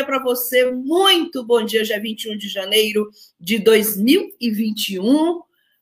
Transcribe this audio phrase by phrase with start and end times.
[0.00, 0.70] Dia, para você.
[0.70, 1.82] Muito bom dia.
[1.82, 5.40] Hoje é 21 de janeiro de 2021.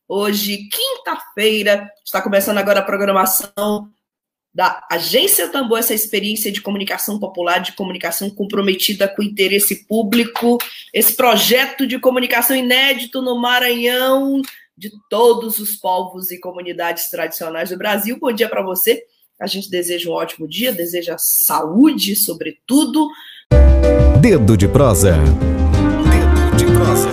[0.09, 3.89] Hoje, quinta-feira, está começando agora a programação
[4.53, 10.59] da Agência Tambor, essa experiência de comunicação popular, de comunicação comprometida com o interesse público,
[10.93, 14.43] esse projeto de comunicação inédito no Maranhão,
[14.77, 18.19] de todos os povos e comunidades tradicionais do Brasil.
[18.19, 19.01] Bom dia para você.
[19.39, 23.09] A gente deseja um ótimo dia, deseja saúde, sobretudo.
[24.21, 25.13] Dedo de prosa.
[25.13, 27.09] Dedo de prosa.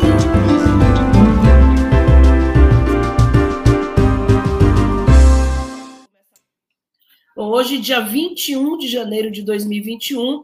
[7.36, 10.44] Hoje, dia 21 de janeiro de 2021,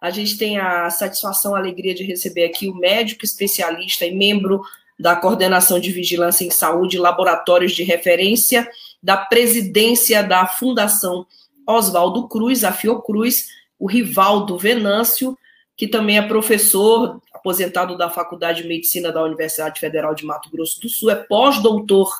[0.00, 4.60] a gente tem a satisfação, a alegria de receber aqui o médico especialista e membro
[4.98, 8.68] da Coordenação de Vigilância em Saúde, Laboratórios de Referência
[9.00, 11.24] da presidência da Fundação
[11.66, 13.46] Oswaldo Cruz, a Fiocruz,
[13.80, 15.36] o Rivaldo Venâncio,
[15.74, 20.78] que também é professor aposentado da Faculdade de Medicina da Universidade Federal de Mato Grosso
[20.82, 22.12] do Sul, é pós-doutor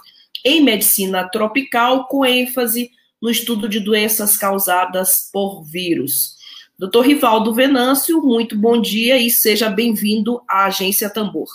[0.43, 6.39] em medicina tropical, com ênfase no estudo de doenças causadas por vírus.
[6.79, 11.49] Doutor Rivaldo Venâncio, muito bom dia e seja bem-vindo à Agência Tambor.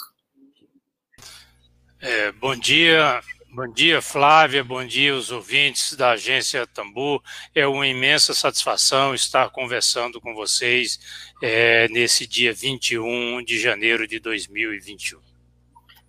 [1.99, 3.19] É, bom dia,
[3.55, 4.65] Bom dia, Flávia.
[4.65, 7.23] Bom dia, os ouvintes da agência Tambu.
[7.55, 10.99] É uma imensa satisfação estar conversando com vocês
[11.41, 15.21] é, nesse dia 21 de janeiro de 2021.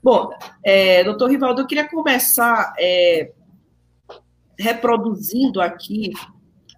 [0.03, 0.31] Bom,
[0.65, 3.31] é, doutor Rivaldo, eu queria começar é,
[4.59, 6.11] reproduzindo aqui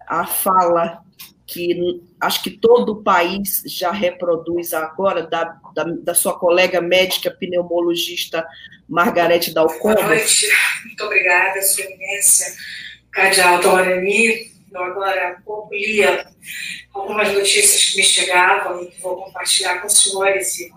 [0.07, 1.03] a fala
[1.51, 7.31] que acho que todo o país já reproduz agora, da, da, da sua colega médica
[7.31, 8.45] pneumologista
[8.87, 9.95] Margarete Dalcombo.
[9.95, 10.47] Boa noite,
[10.85, 12.55] muito obrigada, sua imensa
[13.11, 14.51] cardeal Dorani.
[14.71, 16.27] Eu agora há pouco lia
[16.93, 20.59] algumas notícias que me chegavam e que vou compartilhar com os senhores.
[20.59, 20.71] E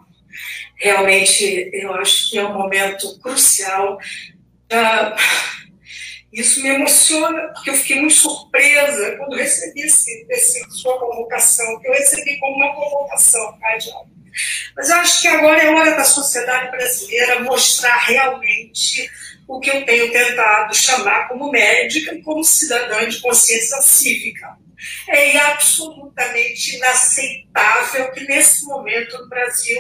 [0.76, 3.98] realmente, eu acho que é um momento crucial.
[4.72, 5.71] Uh,
[6.32, 11.88] isso me emociona, porque eu fiquei muito surpresa quando recebi esse, esse, sua convocação, que
[11.88, 14.08] eu recebi como uma convocação, cardeal.
[14.74, 19.10] Mas eu acho que agora é hora da sociedade brasileira mostrar realmente
[19.46, 24.56] o que eu tenho tentado chamar como médica e como cidadã de consciência cívica.
[25.08, 29.78] É absolutamente inaceitável que, nesse momento, no Brasil,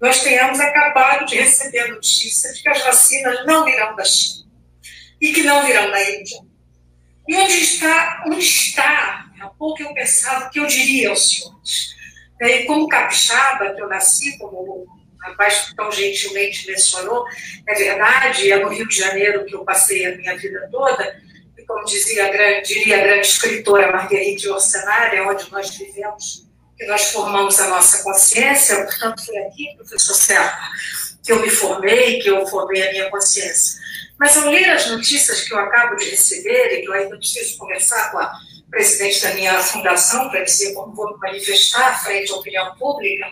[0.00, 4.43] nós tenhamos acabado de receber a notícia de que as vacinas não virão da China
[5.20, 6.38] e que não virão da Índia.
[7.26, 11.94] E onde está, onde está, há pouco eu pensava que eu diria aos senhores,
[12.40, 14.86] né, como capixaba, que eu nasci, como o
[15.22, 17.24] rapaz tão gentilmente mencionou,
[17.66, 21.18] é verdade, é no Rio de Janeiro que eu passei a minha vida toda,
[21.56, 26.46] e como dizia a grande, diria a grande escritora Marguerite Orsenari, é onde nós vivemos,
[26.76, 30.58] que nós formamos a nossa consciência, portanto foi aqui, professor Serra,
[31.22, 33.80] que eu me formei, que eu formei a minha consciência.
[34.18, 37.58] Mas ao ler as notícias que eu acabo de receber, e que eu ainda preciso
[37.58, 38.32] conversar com a
[38.70, 43.26] presidente da minha fundação para dizer como vou me manifestar frente à opinião pública,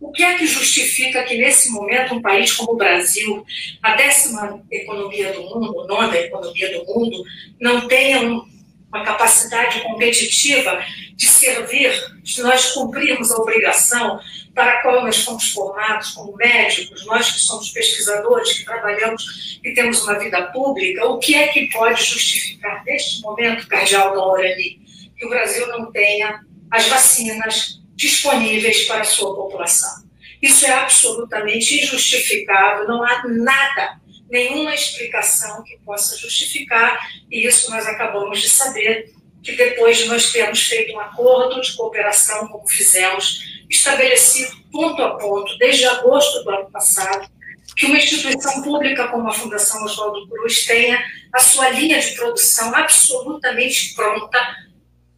[0.00, 3.44] o que é que justifica que, nesse momento, um país como o Brasil,
[3.82, 7.24] a décima economia do mundo, nona economia do mundo,
[7.58, 8.44] não tenha um,
[8.94, 10.80] uma capacidade competitiva
[11.16, 14.20] de servir, de nós cumprirmos a obrigação
[14.54, 19.74] para a qual nós fomos formados como médicos, nós que somos pesquisadores, que trabalhamos e
[19.74, 24.80] temos uma vida pública, o que é que pode justificar, neste momento, Cardeal Dorani,
[25.18, 30.04] que o Brasil não tenha as vacinas disponíveis para a sua população?
[30.40, 34.00] Isso é absolutamente injustificável, não há nada,
[34.34, 36.98] nenhuma explicação que possa justificar,
[37.30, 37.70] e isso.
[37.70, 42.66] Nós acabamos de saber, que depois de nós termos feito um acordo de cooperação, como
[42.66, 43.40] fizemos
[43.70, 47.30] estabelecido ponto a ponto, desde agosto do ano passado,
[47.76, 51.02] que uma instituição pública como a Fundação Oswaldo Cruz tenha
[51.32, 54.38] a sua linha de produção absolutamente pronta,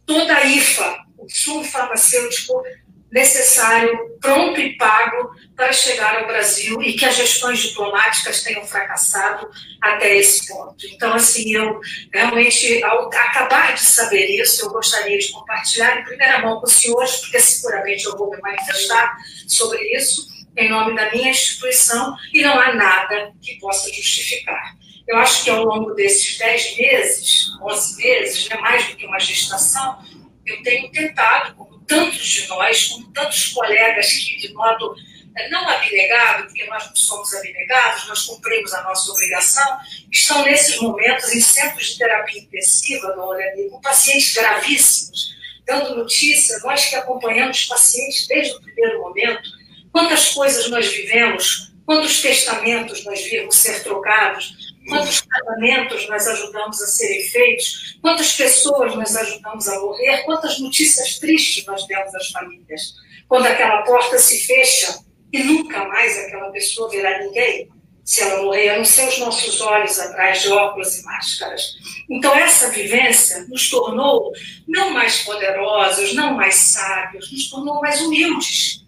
[0.05, 2.63] toda a IFA, o sumo farmacêutico
[3.11, 9.49] necessário, pronto e pago para chegar ao Brasil e que as gestões diplomáticas tenham fracassado
[9.81, 10.75] até esse ponto.
[10.87, 11.79] Então, assim, eu
[12.13, 16.73] realmente, ao acabar de saber isso, eu gostaria de compartilhar em primeira mão com os
[16.73, 19.15] senhores, porque seguramente eu vou me manifestar
[19.47, 20.27] sobre isso
[20.57, 24.75] em nome da minha instituição e não há nada que possa justificar.
[25.07, 29.19] Eu acho que ao longo desses dez meses, onze meses, né, mais do que uma
[29.19, 30.03] gestação,
[30.45, 31.55] eu tenho tentado,
[31.87, 34.95] tantos de nós, como tantos colegas que, de modo
[35.37, 39.77] eh, não abnegado, porque nós não somos abnegados, nós cumprimos a nossa obrigação,
[40.11, 45.35] estão nesses momentos em centros de terapia intensiva, Dona com pacientes gravíssimos,
[45.65, 49.49] dando notícia, nós que acompanhamos pacientes desde o primeiro momento,
[49.91, 56.87] quantas coisas nós vivemos, quantos testamentos nós vimos ser trocados, quantos casamentos nós ajudamos a
[56.87, 62.95] serem feitos, quantas pessoas nós ajudamos a morrer, quantas notícias tristes nós demos às famílias.
[63.27, 64.99] Quando aquela porta se fecha
[65.31, 67.69] e nunca mais aquela pessoa verá ninguém,
[68.03, 71.75] se ela morrer, a não ser os nossos olhos atrás de óculos e máscaras.
[72.09, 74.31] Então, essa vivência nos tornou
[74.65, 78.86] não mais poderosos, não mais sábios, nos tornou mais humildes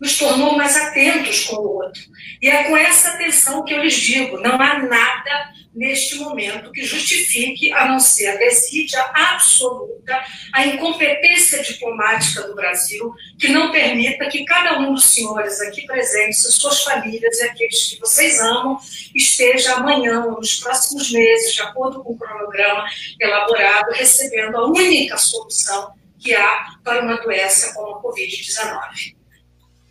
[0.00, 2.02] nos tornou mais atentos com o outro.
[2.40, 6.82] E é com essa atenção que eu lhes digo: não há nada neste momento que
[6.82, 14.26] justifique, a não ser a desídia absoluta, a incompetência diplomática do Brasil, que não permita
[14.30, 18.78] que cada um dos senhores aqui presentes, suas famílias e aqueles que vocês amam,
[19.14, 22.86] esteja amanhã ou nos próximos meses, de acordo com o cronograma
[23.20, 29.15] elaborado, recebendo a única solução que há para uma doença como a Covid-19.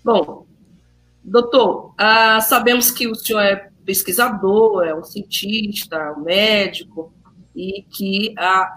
[0.06, 0.46] Bom,
[1.24, 7.12] doutor, ah, sabemos que o senhor é pesquisador, é um cientista, um médico,
[7.56, 8.72] e que a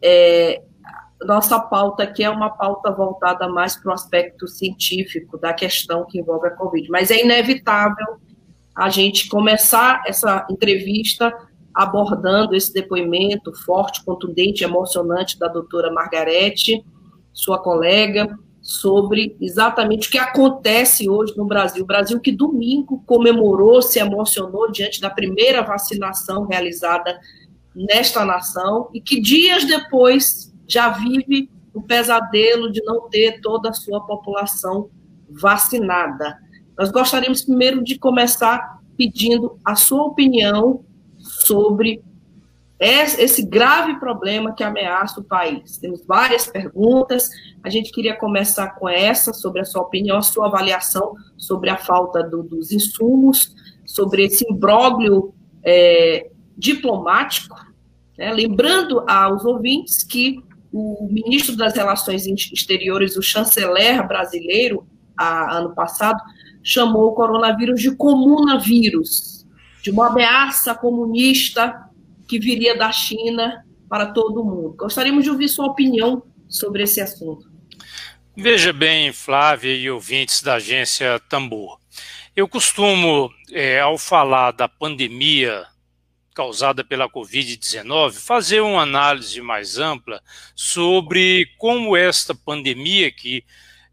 [0.00, 0.62] é,
[1.24, 6.20] nossa pauta aqui é uma pauta voltada mais para o aspecto científico da questão que
[6.20, 6.88] envolve a Covid.
[6.90, 8.20] Mas é inevitável
[8.72, 11.36] a gente começar essa entrevista
[11.74, 16.84] abordando esse depoimento forte, contundente, emocionante da doutora Margarete,
[17.32, 21.82] sua colega, sobre exatamente o que acontece hoje no Brasil.
[21.82, 27.18] O Brasil que domingo comemorou, se emocionou diante da primeira vacinação realizada
[27.74, 33.72] nesta nação e que dias depois já vive o pesadelo de não ter toda a
[33.72, 34.88] sua população
[35.28, 36.38] vacinada.
[36.78, 40.84] Nós gostaríamos primeiro de começar pedindo a sua opinião
[41.18, 42.02] sobre
[42.84, 45.78] esse grave problema que ameaça o país.
[45.78, 47.30] Temos várias perguntas,
[47.62, 51.76] a gente queria começar com essa, sobre a sua opinião, a sua avaliação sobre a
[51.76, 53.54] falta do, dos insumos,
[53.86, 55.32] sobre esse imbróglio
[55.64, 57.54] é, diplomático,
[58.18, 58.32] né?
[58.32, 60.42] lembrando aos ouvintes que
[60.72, 64.84] o ministro das Relações Exteriores, o chanceler brasileiro,
[65.16, 66.20] a, ano passado,
[66.64, 69.46] chamou o coronavírus de comunavírus,
[69.82, 71.91] de uma ameaça comunista
[72.32, 74.74] que viria da China para todo mundo.
[74.78, 77.46] Gostaríamos de ouvir sua opinião sobre esse assunto.
[78.34, 81.78] Veja bem, Flávia e ouvintes da agência Tambor.
[82.34, 85.66] Eu costumo, é, ao falar da pandemia
[86.34, 90.22] causada pela Covid-19, fazer uma análise mais ampla
[90.56, 93.44] sobre como esta pandemia, que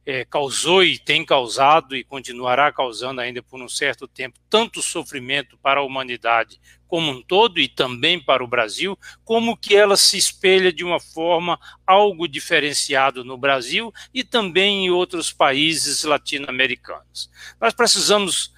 [0.06, 5.58] é, causou e tem causado e continuará causando ainda por um certo tempo tanto sofrimento
[5.58, 6.58] para a humanidade
[6.90, 11.00] como um todo e também para o Brasil, como que ela se espelha de uma
[11.00, 11.58] forma
[11.88, 17.30] algo diferenciado no Brasil e também em outros países latino-americanos.
[17.62, 18.52] Nós precisamos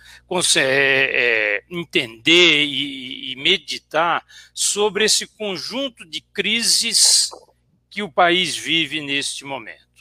[0.55, 7.29] é, é, entender e, e meditar sobre esse conjunto de crises
[7.89, 9.91] que o país vive neste momento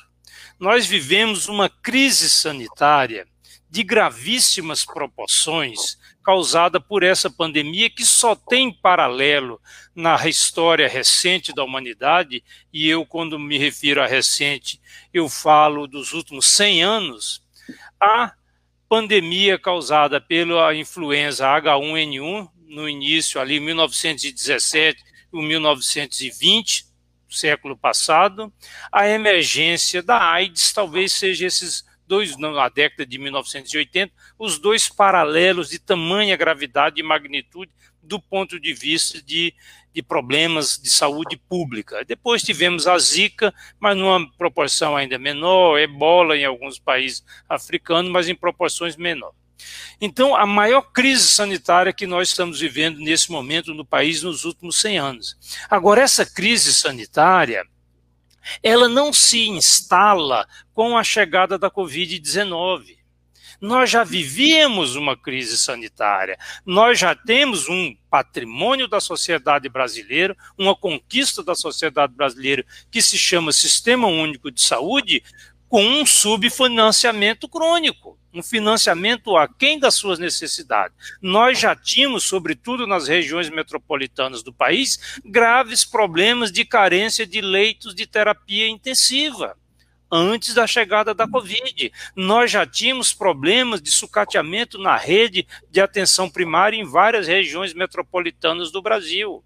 [0.60, 3.26] nós vivemos uma crise sanitária
[3.70, 9.60] de gravíssimas proporções causada por essa pandemia que só tem paralelo
[9.94, 14.80] na história recente da humanidade, e eu, quando me refiro a recente,
[15.12, 17.42] eu falo dos últimos 100 anos,
[18.00, 18.32] a
[18.88, 26.86] pandemia causada pela influenza H1N1, no início ali, 1917 e 1920,
[27.28, 28.52] século passado,
[28.90, 35.70] a emergência da AIDS talvez seja esses dois, na década de 1980, os dois paralelos
[35.70, 37.70] de tamanha gravidade e magnitude
[38.02, 39.54] do ponto de vista de,
[39.94, 42.04] de problemas de saúde pública.
[42.04, 48.28] Depois tivemos a Zika, mas numa proporção ainda menor, ebola em alguns países africanos, mas
[48.28, 49.38] em proporções menores.
[50.00, 54.80] Então, a maior crise sanitária que nós estamos vivendo nesse momento no país nos últimos
[54.80, 55.36] 100 anos.
[55.68, 57.64] Agora, essa crise sanitária,
[58.62, 62.98] ela não se instala com a chegada da Covid-19.
[63.60, 70.74] Nós já vivíamos uma crise sanitária, nós já temos um patrimônio da sociedade brasileira, uma
[70.74, 75.22] conquista da sociedade brasileira que se chama Sistema Único de Saúde,
[75.70, 80.96] com um subfinanciamento crônico, um financiamento aquém das suas necessidades.
[81.22, 87.94] Nós já tínhamos, sobretudo nas regiões metropolitanas do país, graves problemas de carência de leitos
[87.94, 89.56] de terapia intensiva
[90.10, 91.92] antes da chegada da Covid.
[92.16, 98.72] Nós já tínhamos problemas de sucateamento na rede de atenção primária em várias regiões metropolitanas
[98.72, 99.44] do Brasil.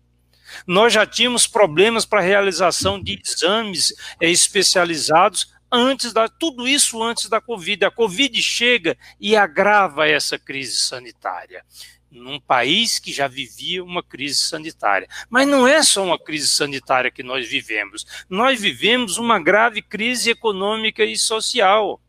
[0.66, 7.28] Nós já tínhamos problemas para realização de exames eh, especializados antes da tudo isso antes
[7.28, 7.84] da Covid.
[7.84, 11.64] A Covid chega e agrava essa crise sanitária
[12.10, 15.08] num país que já vivia uma crise sanitária.
[15.28, 18.06] Mas não é só uma crise sanitária que nós vivemos.
[18.28, 22.00] Nós vivemos uma grave crise econômica e social,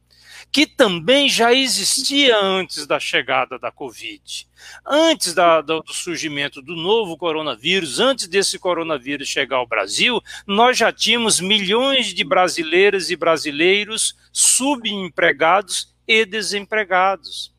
[0.55, 4.47] que também já existia antes da chegada da Covid.
[4.88, 10.93] Antes da, do surgimento do novo coronavírus, antes desse coronavírus chegar ao Brasil, nós já
[10.93, 17.53] tínhamos milhões de brasileiras e brasileiros subempregados e desempregados.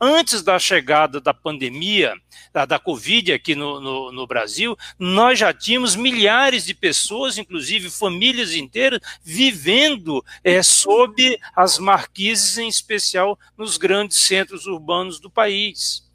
[0.00, 2.14] Antes da chegada da pandemia,
[2.52, 7.90] da, da Covid aqui no, no, no, Brasil, nós já tínhamos milhares de pessoas, inclusive
[7.90, 16.08] famílias inteiras, vivendo é, sob as marquises, em especial nos grandes centros urbanos do país.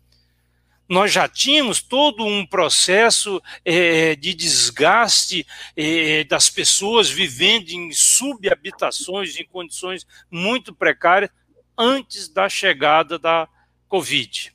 [0.88, 9.40] Nós já tínhamos todo um processo é, de desgaste é, das pessoas vivendo em subhabitações,
[9.40, 11.32] em condições muito precárias,
[11.78, 13.48] antes da chegada da
[13.94, 14.52] Covid.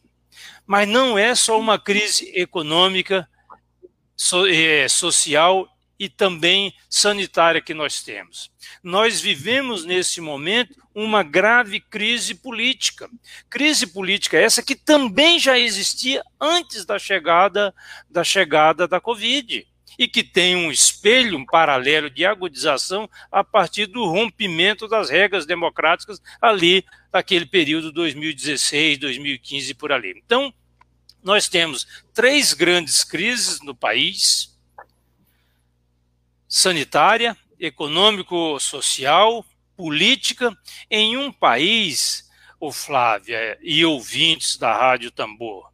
[0.67, 3.29] Mas não é só uma crise econômica,
[4.17, 8.51] so, é, social e também sanitária que nós temos.
[8.83, 13.09] Nós vivemos nesse momento uma grave crise política.
[13.49, 17.73] Crise política essa que também já existia antes da chegada
[18.11, 19.65] da chegada da Covid
[19.99, 25.45] e que tem um espelho, um paralelo de agudização a partir do rompimento das regras
[25.45, 30.15] democráticas ali naquele período 2016, 2015 por ali.
[30.25, 30.55] Então,
[31.23, 34.57] nós temos três grandes crises no país:
[36.47, 39.45] sanitária, econômico-social,
[39.77, 40.57] política,
[40.89, 45.73] em um país, o Flávia e ouvintes da Rádio Tambor,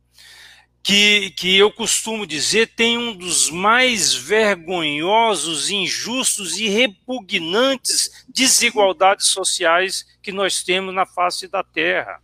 [0.84, 10.04] que, que eu costumo dizer tem um dos mais vergonhosos, injustos e repugnantes desigualdades sociais
[10.22, 12.20] que nós temos na face da Terra.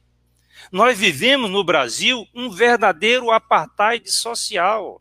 [0.71, 5.01] Nós vivemos no Brasil um verdadeiro apartheid social,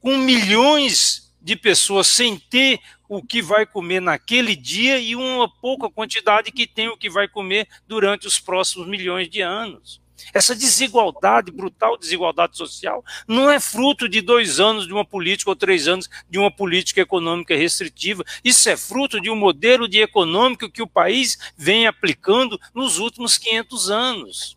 [0.00, 5.88] com milhões de pessoas sem ter o que vai comer naquele dia e uma pouca
[5.88, 10.02] quantidade que tem o que vai comer durante os próximos milhões de anos.
[10.32, 15.56] Essa desigualdade, brutal desigualdade social, não é fruto de dois anos de uma política ou
[15.56, 18.24] três anos de uma política econômica restritiva.
[18.42, 23.36] Isso é fruto de um modelo de econômico que o país vem aplicando nos últimos
[23.38, 24.56] 500 anos.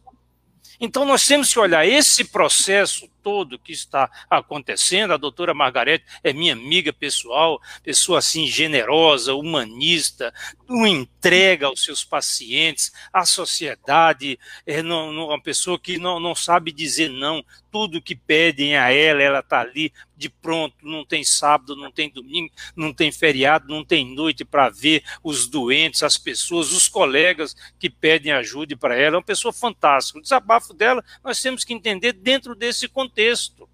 [0.80, 5.12] Então, nós temos que olhar esse processo todo que está acontecendo.
[5.12, 10.34] A doutora Margarete é minha amiga pessoal, pessoa assim generosa, humanista,
[10.66, 16.34] uma entrega aos seus pacientes, à sociedade, é não, não, uma pessoa que não, não
[16.34, 17.44] sabe dizer não.
[17.70, 20.76] Tudo que pedem a ela, ela está ali de pronto.
[20.82, 25.48] Não tem sábado, não tem domingo, não tem feriado, não tem noite para ver os
[25.48, 29.18] doentes, as pessoas, os colegas que pedem ajuda para ela.
[29.18, 30.18] É uma pessoa fantástica.
[30.18, 33.68] O desabafo dela nós temos que entender dentro desse contexto contexto.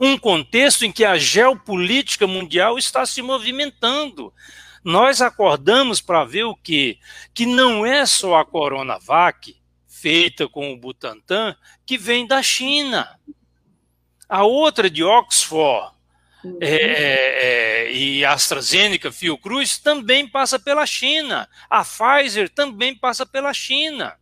[0.00, 4.32] Um contexto em que a geopolítica mundial está se movimentando.
[4.82, 6.98] Nós acordamos para ver o quê?
[7.32, 9.56] Que não é só a Coronavac,
[9.86, 11.56] feita com o Butantan,
[11.86, 13.18] que vem da China.
[14.28, 15.94] A outra de Oxford,
[16.44, 16.58] uhum.
[16.60, 21.48] é, é, é, e AstraZeneca, Fiocruz, também passa pela China.
[21.70, 24.16] A Pfizer também passa pela China.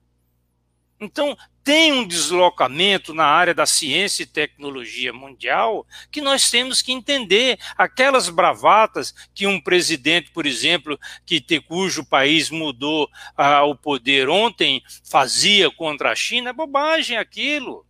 [1.00, 6.92] Então, tem um deslocamento na área da ciência e tecnologia mundial que nós temos que
[6.92, 7.58] entender.
[7.76, 10.96] Aquelas bravatas que um presidente, por exemplo,
[11.26, 14.80] que cujo país mudou ah, o poder ontem,
[15.10, 17.84] fazia contra a China, é bobagem aquilo.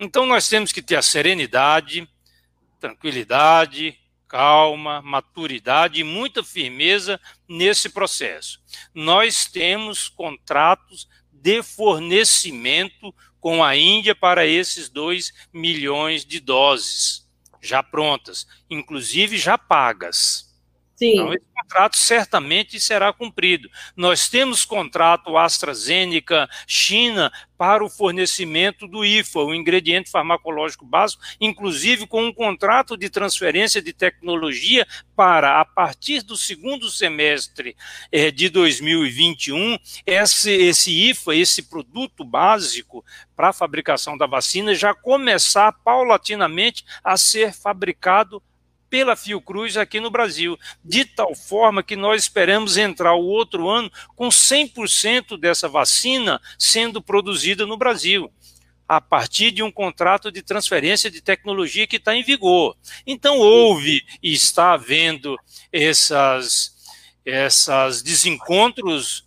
[0.00, 2.08] Então nós temos que ter a serenidade,
[2.80, 3.94] tranquilidade,
[4.26, 8.58] calma, maturidade e muita firmeza nesse processo.
[8.94, 11.06] Nós temos contratos
[11.46, 17.24] de fornecimento com a Índia para esses 2 milhões de doses
[17.62, 20.52] já prontas, inclusive já pagas.
[20.96, 21.12] Sim.
[21.12, 21.32] Então,
[21.66, 23.68] contrato certamente será cumprido.
[23.96, 32.06] Nós temos contrato AstraZeneca, China, para o fornecimento do IFA, o ingrediente farmacológico básico, inclusive
[32.06, 37.76] com um contrato de transferência de tecnologia para, a partir do segundo semestre
[38.12, 43.04] eh, de 2021, esse, esse IFA, esse produto básico
[43.34, 48.42] para a fabricação da vacina, já começar paulatinamente a ser fabricado
[48.88, 53.90] pela Fiocruz aqui no Brasil, de tal forma que nós esperamos entrar o outro ano
[54.14, 58.30] com 100% dessa vacina sendo produzida no Brasil
[58.88, 62.76] a partir de um contrato de transferência de tecnologia que está em vigor.
[63.06, 65.36] Então, houve e está havendo
[65.72, 66.72] essas,
[67.24, 69.25] essas desencontros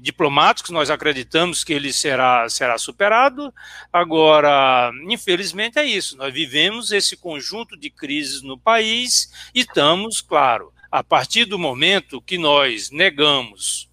[0.00, 3.52] diplomáticos, nós acreditamos que ele será, será superado.
[3.92, 10.72] Agora, infelizmente é isso, nós vivemos esse conjunto de crises no país e estamos, claro,
[10.90, 13.90] a partir do momento que nós negamos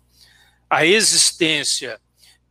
[0.70, 2.00] a existência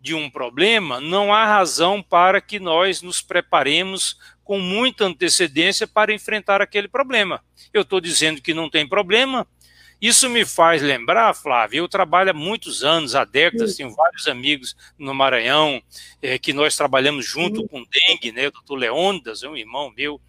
[0.01, 6.13] de um problema, não há razão para que nós nos preparemos com muita antecedência para
[6.13, 7.43] enfrentar aquele problema.
[7.73, 9.47] Eu estou dizendo que não tem problema,
[10.07, 14.77] isso me faz lembrar, Flávio, eu trabalho há muitos anos, há décadas, tenho vários amigos
[14.99, 15.83] no Maranhão,
[16.21, 17.69] é, que nós trabalhamos junto uhum.
[17.69, 18.49] com dengue, né?
[18.49, 20.21] O doutor Leônidas, um irmão meu,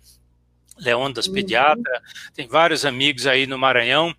[0.77, 1.33] Leônidas, uhum.
[1.33, 2.01] pediatra,
[2.33, 4.15] tem vários amigos aí no Maranhão,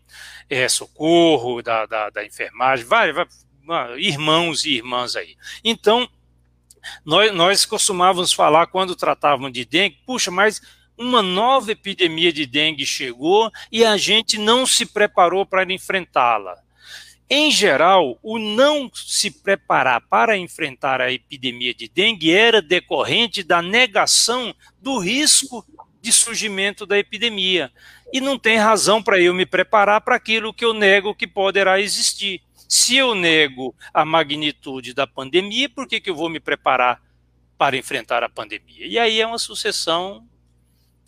[0.50, 3.46] é, socorro da, da, da enfermagem, vários,
[3.96, 5.36] irmãos e irmãs aí.
[5.64, 6.08] Então,
[7.04, 10.60] nós, nós costumávamos falar, quando tratávamos de dengue, puxa, mas
[10.98, 16.56] uma nova epidemia de dengue chegou e a gente não se preparou para enfrentá-la.
[17.28, 23.60] Em geral, o não se preparar para enfrentar a epidemia de dengue era decorrente da
[23.60, 25.66] negação do risco
[26.00, 27.72] de surgimento da epidemia.
[28.12, 31.80] E não tem razão para eu me preparar para aquilo que eu nego que poderá
[31.80, 32.40] existir.
[32.68, 37.02] Se eu nego a magnitude da pandemia, por que, que eu vou me preparar
[37.58, 38.86] para enfrentar a pandemia?
[38.86, 40.24] E aí é uma sucessão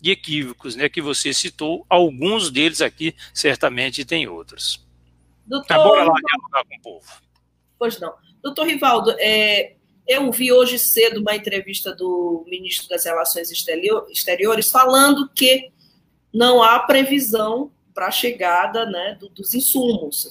[0.01, 4.85] de equívocos, né, que você citou, alguns deles aqui certamente tem outros.
[5.45, 7.21] Doutor, Mas bora lá dialogar com o povo.
[7.77, 8.13] Pois não.
[8.41, 9.75] Doutor Rivaldo, é,
[10.07, 15.71] eu vi hoje cedo uma entrevista do ministro das Relações Exteriores falando que
[16.33, 20.25] não há previsão para a chegada né, do, dos insumos.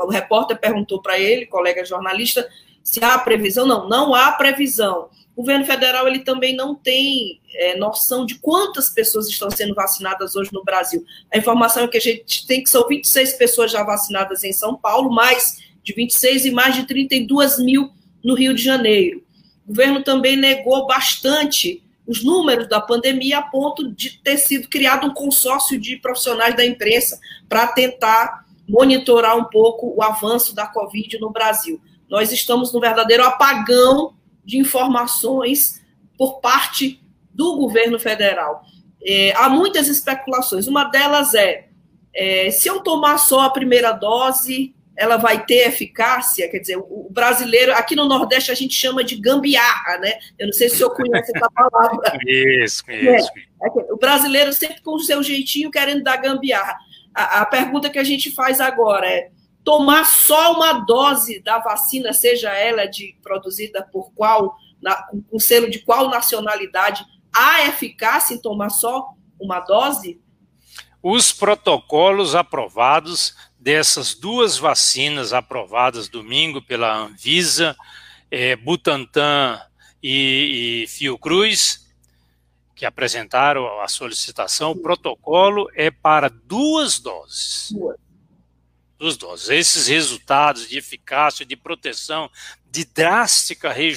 [0.00, 2.48] O repórter perguntou para ele, colega jornalista,
[2.82, 3.66] se há previsão.
[3.66, 5.10] Não, não há previsão.
[5.34, 10.36] O governo federal ele também não tem é, noção de quantas pessoas estão sendo vacinadas
[10.36, 11.04] hoje no Brasil.
[11.32, 14.76] A informação é que a gente tem que são 26 pessoas já vacinadas em São
[14.76, 17.90] Paulo, mais de 26 e mais de 32 mil
[18.22, 19.24] no Rio de Janeiro.
[19.64, 25.06] O governo também negou bastante os números da pandemia a ponto de ter sido criado
[25.06, 27.18] um consórcio de profissionais da imprensa
[27.48, 31.80] para tentar monitorar um pouco o avanço da Covid no Brasil.
[32.08, 35.82] Nós estamos no verdadeiro apagão de informações
[36.18, 37.00] por parte
[37.32, 38.64] do governo federal.
[39.04, 40.66] É, há muitas especulações.
[40.66, 41.66] Uma delas é,
[42.14, 46.48] é, se eu tomar só a primeira dose, ela vai ter eficácia?
[46.48, 50.12] Quer dizer, o, brasileiro, aqui no Nordeste a gente chama de gambiarra, né?
[50.38, 52.18] Eu não sei se o senhor conhece essa palavra.
[52.26, 53.30] Isso, isso.
[53.62, 56.76] É, é o brasileiro sempre com o seu jeitinho querendo dar gambiarra.
[57.14, 59.30] A, a pergunta que a gente faz agora é:
[59.64, 64.96] tomar só uma dose da vacina, seja ela de produzida por qual, na,
[65.30, 69.08] com selo de qual nacionalidade, há eficácia em tomar só
[69.40, 70.20] uma dose?
[71.02, 77.76] Os protocolos aprovados dessas duas vacinas aprovadas domingo pela Anvisa,
[78.30, 79.60] é, Butantan
[80.02, 81.86] e, e Fiocruz,
[82.74, 87.70] que apresentaram a solicitação, o protocolo é para duas doses.
[87.72, 87.96] Duas
[89.02, 89.48] dos doses.
[89.48, 92.30] Esses resultados de eficácia, de proteção,
[92.70, 93.90] de drástica re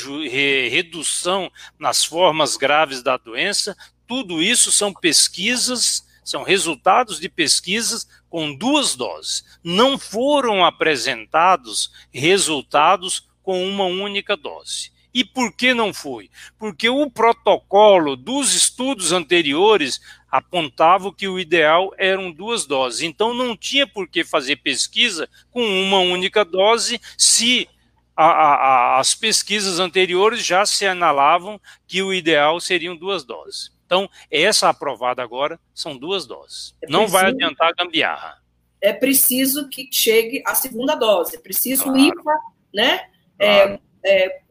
[0.67, 8.55] redução nas formas graves da doença, tudo isso são pesquisas, são resultados de pesquisas com
[8.55, 9.43] duas doses.
[9.63, 14.91] Não foram apresentados resultados com uma única dose.
[15.15, 16.29] E por que não foi?
[16.59, 23.01] Porque o protocolo dos estudos anteriores apontava que o ideal eram duas doses.
[23.01, 27.69] Então não tinha por que fazer pesquisa com uma única dose se
[28.13, 33.71] a, a, as pesquisas anteriores já se analavam que o ideal seriam duas doses.
[33.85, 36.75] Então, essa aprovada agora são duas doses.
[36.81, 38.41] É não vai adiantar gambiarra.
[38.81, 41.37] É preciso que chegue a segunda dose.
[41.37, 41.99] É preciso claro.
[41.99, 42.39] IFA,
[42.73, 43.09] né?
[43.39, 43.81] É, claro.
[44.03, 44.41] É, é,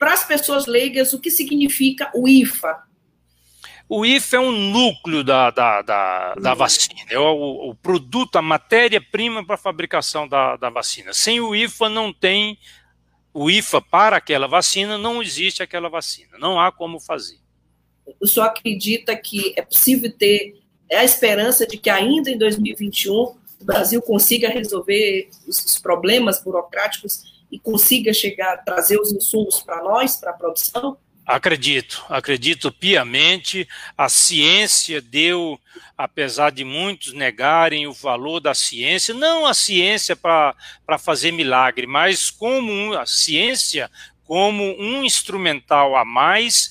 [0.00, 2.84] para as pessoas leigas, o que significa o IFA?
[3.86, 8.42] O IFA é um núcleo da, da, da, da vacina, é o, o, produto, a
[8.42, 11.12] matéria-prima para a fabricação da, da vacina.
[11.12, 12.56] Sem o IFA não tem
[13.34, 17.38] o IFA para aquela vacina, não existe aquela vacina, não há como fazer.
[18.18, 20.54] O senhor acredita que é possível ter
[20.90, 27.58] a esperança de que ainda em 2021 o Brasil consiga resolver os problemas burocráticos e
[27.58, 30.96] consiga chegar, trazer os insumos para nós, para a produção?
[31.26, 33.68] Acredito, acredito piamente.
[33.96, 35.60] A ciência deu,
[35.96, 42.30] apesar de muitos negarem o valor da ciência, não a ciência para fazer milagre, mas
[42.30, 43.90] como a ciência
[44.24, 46.70] como um instrumental a mais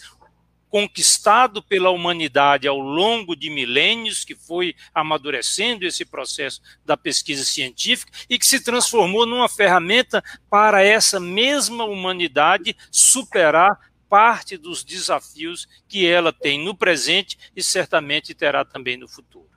[0.69, 8.11] conquistado pela humanidade ao longo de milênios, que foi amadurecendo esse processo da pesquisa científica
[8.29, 16.05] e que se transformou numa ferramenta para essa mesma humanidade superar parte dos desafios que
[16.07, 19.47] ela tem no presente e certamente terá também no futuro.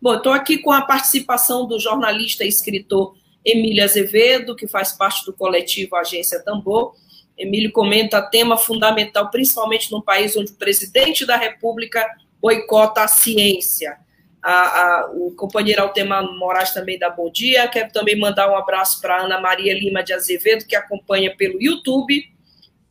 [0.00, 5.24] Bom, estou aqui com a participação do jornalista e escritor Emílio Azevedo, que faz parte
[5.24, 6.94] do coletivo Agência Tambor.
[7.38, 12.04] Emílio comenta tema fundamental, principalmente num país onde o presidente da República
[12.42, 13.96] boicota a ciência.
[14.42, 17.68] A, a, o companheiro Altemar Moraes também dá bom dia.
[17.68, 22.28] Quero também mandar um abraço para Ana Maria Lima de Azevedo, que acompanha pelo YouTube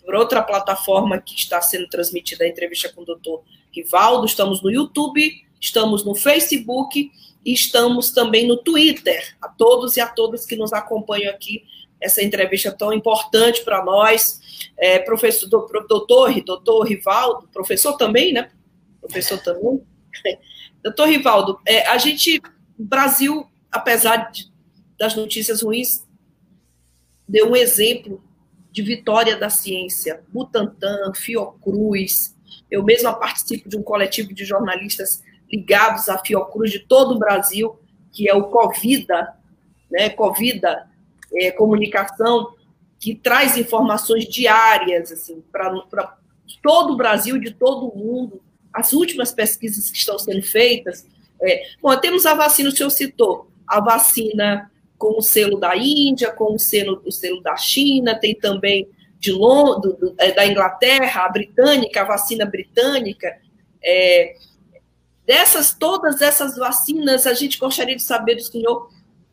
[0.04, 4.26] por outra plataforma que está sendo transmitida a entrevista com o doutor Rivaldo.
[4.26, 7.12] Estamos no YouTube, estamos no Facebook
[7.46, 9.36] e estamos também no Twitter.
[9.42, 11.66] A todos e a todas que nos acompanham aqui,
[12.02, 14.40] essa entrevista tão importante para nós.
[14.78, 18.52] É, professor, doutor, doutor Rivaldo, professor também, né?
[19.02, 19.82] Professor também.
[20.84, 22.42] doutor Rivaldo, é, a gente,
[22.78, 24.52] Brasil, apesar de,
[24.98, 26.06] das notícias ruins,
[27.28, 28.24] deu um exemplo
[28.72, 32.36] de vitória da ciência, Butantan, Fiocruz.
[32.70, 37.80] Eu mesma participo de um coletivo de jornalistas ligados à Fiocruz de todo o Brasil,
[38.12, 39.34] que é o Covida,
[39.90, 40.88] né, Covida
[41.34, 42.54] é, Comunicação,
[43.00, 46.18] que traz informações diárias assim, para
[46.62, 48.42] todo o Brasil, de todo o mundo,
[48.74, 51.06] as últimas pesquisas que estão sendo feitas.
[51.42, 56.32] É, bom, temos a vacina, o senhor citou, a vacina com o selo da Índia,
[56.32, 61.30] com o selo, o selo da China, tem também de Londres, é, da Inglaterra, a
[61.30, 63.38] britânica, a vacina britânica.
[63.84, 64.36] É,
[65.26, 68.90] dessas, todas essas vacinas, a gente gostaria de saber do senhor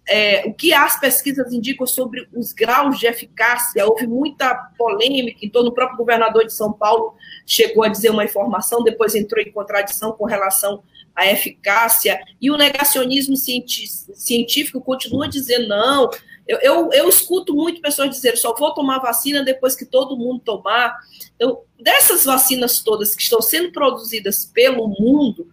[0.09, 3.87] é, o que as pesquisas indicam sobre os graus de eficácia.
[3.87, 7.15] Houve muita polêmica, então o próprio governador de São Paulo
[7.47, 10.83] chegou a dizer uma informação, depois entrou em contradição com relação
[11.15, 16.11] a eficácia, e o negacionismo científico continua dizendo não.
[16.47, 20.41] Eu, eu, eu, escuto muito pessoas dizer só vou tomar vacina depois que todo mundo
[20.45, 20.95] tomar.
[21.37, 25.49] Então, dessas vacinas todas que estão sendo produzidas pelo mundo,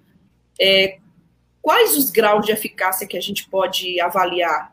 [0.60, 0.98] é,
[1.62, 4.72] quais os graus de eficácia que a gente pode avaliar?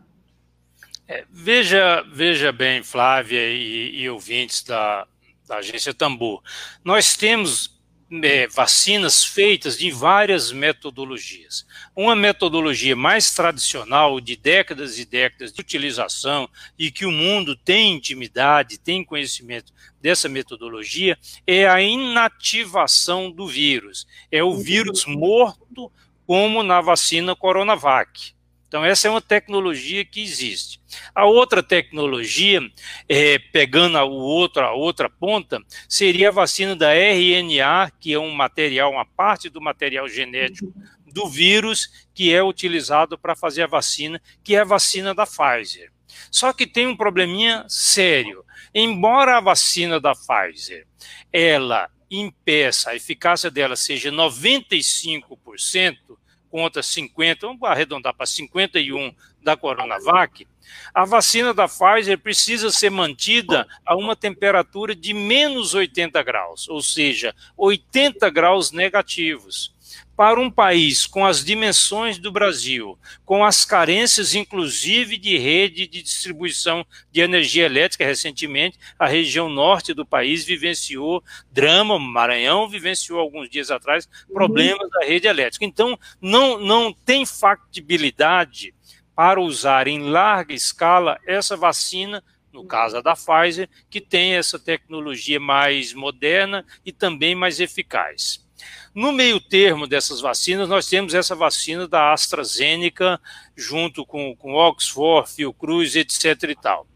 [1.06, 5.06] É, veja, veja bem, Flávia e, e ouvintes da,
[5.46, 6.42] da agência Tambor,
[6.84, 7.78] nós temos
[8.22, 11.66] é, vacinas feitas de várias metodologias.
[11.94, 16.48] Uma metodologia mais tradicional, de décadas e décadas de utilização,
[16.78, 24.06] e que o mundo tem intimidade, tem conhecimento dessa metodologia, é a inativação do vírus.
[24.30, 25.92] É o vírus morto,
[26.28, 28.34] como na vacina Coronavac.
[28.68, 30.78] Então, essa é uma tecnologia que existe.
[31.14, 32.60] A outra tecnologia,
[33.08, 38.18] é, pegando a, o outro, a outra ponta, seria a vacina da RNA, que é
[38.18, 40.70] um material, uma parte do material genético
[41.06, 45.90] do vírus que é utilizado para fazer a vacina, que é a vacina da Pfizer.
[46.30, 48.44] Só que tem um probleminha sério.
[48.74, 50.86] Embora a vacina da Pfizer
[51.32, 56.17] ela impeça, a eficácia dela seja 95%,
[56.50, 60.46] contra 50, vamos arredondar para 51 da Coronavac,
[60.92, 66.82] a vacina da Pfizer precisa ser mantida a uma temperatura de menos 80 graus, ou
[66.82, 69.72] seja, 80 graus negativos
[70.18, 76.02] para um país com as dimensões do Brasil, com as carências, inclusive, de rede de
[76.02, 83.48] distribuição de energia elétrica, recentemente, a região norte do país vivenciou drama, Maranhão vivenciou alguns
[83.48, 85.64] dias atrás problemas da rede elétrica.
[85.64, 88.74] Então, não, não tem factibilidade
[89.14, 95.38] para usar em larga escala essa vacina no caso da Pfizer, que tem essa tecnologia
[95.38, 98.47] mais moderna e também mais eficaz.
[98.94, 103.20] No meio termo dessas vacinas, nós temos essa vacina da AstraZeneca,
[103.56, 106.42] junto com, com Oxford, Fiocruz, etc.
[106.44, 106.86] e tal.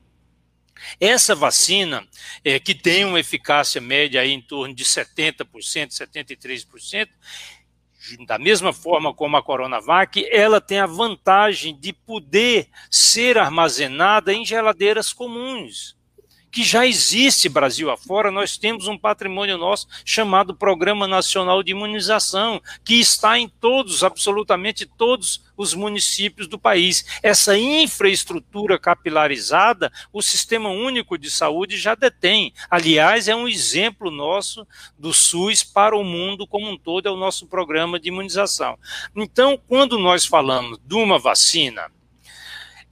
[0.98, 2.06] Essa vacina,
[2.44, 5.46] é, que tem uma eficácia média aí em torno de 70%,
[5.90, 7.08] 73%,
[8.26, 14.44] da mesma forma como a Coronavac, ela tem a vantagem de poder ser armazenada em
[14.44, 15.96] geladeiras comuns
[16.52, 22.60] que já existe Brasil afora, nós temos um patrimônio nosso chamado Programa Nacional de Imunização,
[22.84, 27.06] que está em todos, absolutamente todos os municípios do país.
[27.22, 32.52] Essa infraestrutura capilarizada, o Sistema Único de Saúde já detém.
[32.70, 34.66] Aliás, é um exemplo nosso
[34.98, 38.78] do SUS para o mundo como um todo, é o nosso programa de imunização.
[39.16, 41.90] Então, quando nós falamos de uma vacina,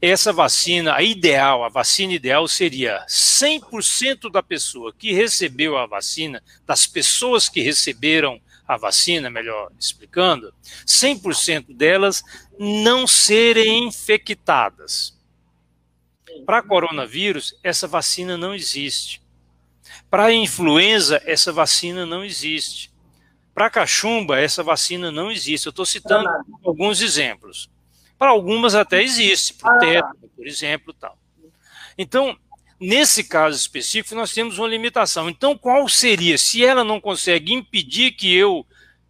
[0.01, 6.43] essa vacina, a ideal, a vacina ideal seria 100% da pessoa que recebeu a vacina,
[6.67, 10.55] das pessoas que receberam a vacina, melhor explicando,
[10.87, 12.23] 100% delas
[12.59, 15.19] não serem infectadas.
[16.47, 19.21] Para coronavírus, essa vacina não existe.
[20.09, 22.91] Para influenza, essa vacina não existe.
[23.53, 25.67] Para cachumba, essa vacina não existe.
[25.67, 26.29] Eu estou citando
[26.65, 27.69] alguns exemplos.
[28.21, 29.79] Para algumas até existe, para o ah.
[29.79, 31.17] tétano, por exemplo, tal.
[31.97, 32.37] Então,
[32.79, 35.31] nesse caso específico, nós temos uma limitação.
[35.31, 36.37] Então, qual seria?
[36.37, 38.67] Se ela não consegue impedir que eu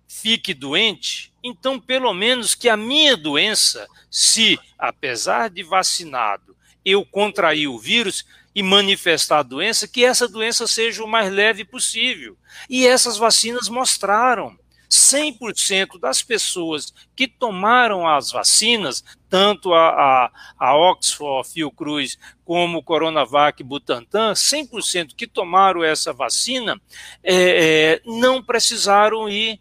[0.07, 7.67] fique doente, então, pelo menos que a minha doença, se, apesar de vacinado, eu contrair
[7.67, 12.39] o vírus e manifestar a doença, que essa doença seja o mais leve possível.
[12.69, 14.57] E essas vacinas mostraram.
[14.91, 22.83] 100% das pessoas que tomaram as vacinas, tanto a, a, a Oxford, Fiocruz, como o
[22.83, 26.81] Coronavac Butantan, 100% que tomaram essa vacina,
[27.23, 29.61] é, é, não precisaram ir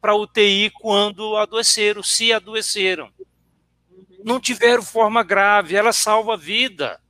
[0.00, 3.10] para UTI quando adoeceram, se adoeceram.
[4.24, 7.00] Não tiveram forma grave, ela salva a vida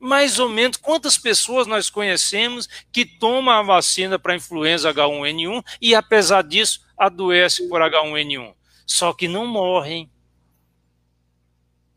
[0.00, 5.94] mais ou menos quantas pessoas nós conhecemos que tomam a vacina para influenza H1N1 e,
[5.94, 8.54] apesar disso, adoecem por H1N1.
[8.86, 10.10] Só que não morrem.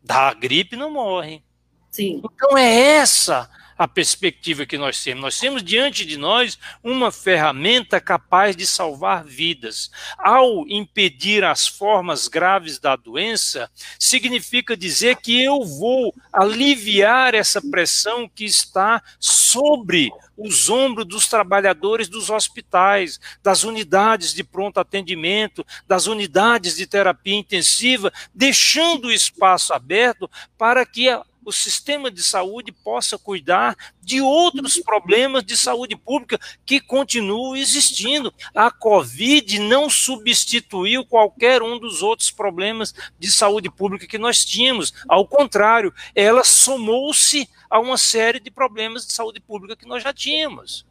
[0.02, 1.42] Da gripe não morrem.
[1.90, 2.20] Sim.
[2.22, 5.22] Então é essa a perspectiva que nós temos.
[5.22, 9.90] Nós temos diante de nós uma ferramenta capaz de salvar vidas.
[10.18, 18.28] Ao impedir as formas graves da doença, significa dizer que eu vou aliviar essa pressão
[18.28, 26.06] que está sobre os ombros dos trabalhadores dos hospitais, das unidades de pronto atendimento, das
[26.06, 31.08] unidades de terapia intensiva, deixando o espaço aberto para que
[31.44, 38.32] o sistema de saúde possa cuidar de outros problemas de saúde pública que continuam existindo.
[38.54, 44.92] A Covid não substituiu qualquer um dos outros problemas de saúde pública que nós tínhamos.
[45.08, 50.12] Ao contrário, ela somou-se a uma série de problemas de saúde pública que nós já
[50.12, 50.86] tínhamos.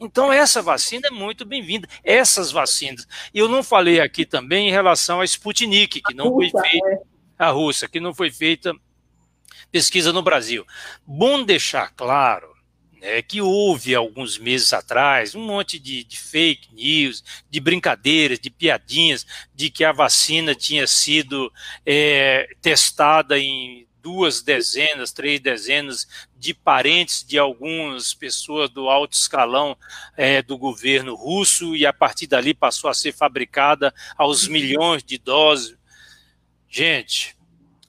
[0.00, 1.88] Então, essa vacina é muito bem-vinda.
[2.04, 3.06] Essas vacinas.
[3.34, 7.00] Eu não falei aqui também em relação à Sputnik, que não foi feita, é.
[7.36, 8.72] a Rússia, que não foi feita
[9.70, 10.66] pesquisa no Brasil.
[11.06, 12.48] Bom deixar claro
[13.00, 18.50] né, que houve alguns meses atrás um monte de, de, fake news, de brincadeiras, de
[18.50, 21.52] piadinhas, de que a vacina tinha sido
[21.86, 29.76] é, testada em duas dezenas, três dezenas de parentes de algumas pessoas do alto escalão
[30.16, 35.18] é, do governo russo e a partir dali passou a ser fabricada aos milhões de
[35.18, 35.76] doses.
[36.68, 37.36] Gente,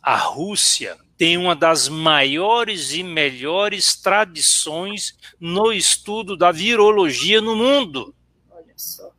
[0.02, 8.16] a Rússia tem uma das maiores e melhores tradições no estudo da virologia no mundo.
[8.50, 9.12] Olha só.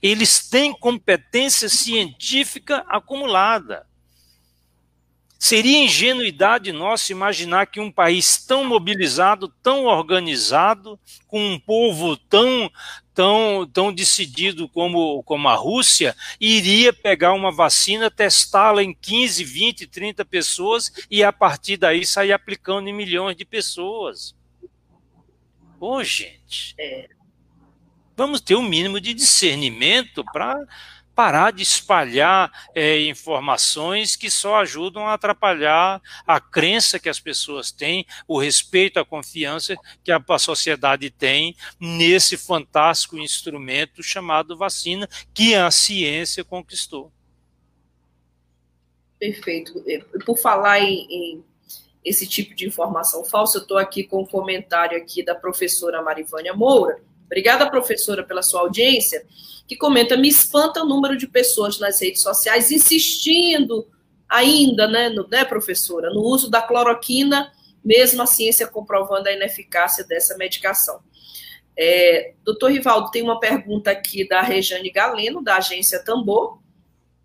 [0.00, 3.88] Eles têm competência científica acumulada.
[5.38, 12.70] Seria ingenuidade nossa imaginar que um país tão mobilizado, tão organizado, com um povo tão,
[13.14, 19.86] tão, tão decidido como, como a Rússia, iria pegar uma vacina, testá-la em 15, 20,
[19.86, 24.34] 30 pessoas e a partir daí sair aplicando em milhões de pessoas.
[25.78, 26.74] Pô, gente.
[26.78, 27.08] É.
[28.16, 30.56] Vamos ter um mínimo de discernimento para
[31.16, 37.72] parar de espalhar é, informações que só ajudam a atrapalhar a crença que as pessoas
[37.72, 39.74] têm, o respeito, a confiança
[40.04, 47.10] que a, a sociedade tem nesse fantástico instrumento chamado vacina que a ciência conquistou.
[49.18, 49.82] Perfeito.
[50.26, 51.44] Por falar em, em
[52.04, 56.52] esse tipo de informação falsa, eu estou aqui com um comentário aqui da professora Marivânia
[56.52, 57.00] Moura.
[57.26, 59.24] Obrigada, professora, pela sua audiência
[59.66, 63.86] que comenta: me espanta o número de pessoas nas redes sociais insistindo
[64.28, 67.52] ainda, né, no, né, professora, no uso da cloroquina
[67.86, 70.98] mesmo a ciência comprovando a ineficácia dessa medicação.
[71.78, 76.58] É, doutor Rivaldo, tem uma pergunta aqui da Rejane Galeno, da agência Tambor,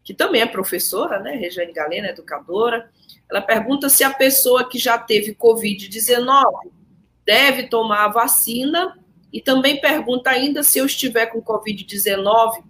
[0.03, 1.31] que também é professora, né?
[1.31, 2.91] Rejane Galeno, educadora.
[3.27, 6.69] Ela pergunta se a pessoa que já teve Covid-19
[7.25, 8.99] deve tomar a vacina
[9.31, 12.63] e também pergunta ainda se eu estiver com Covid-19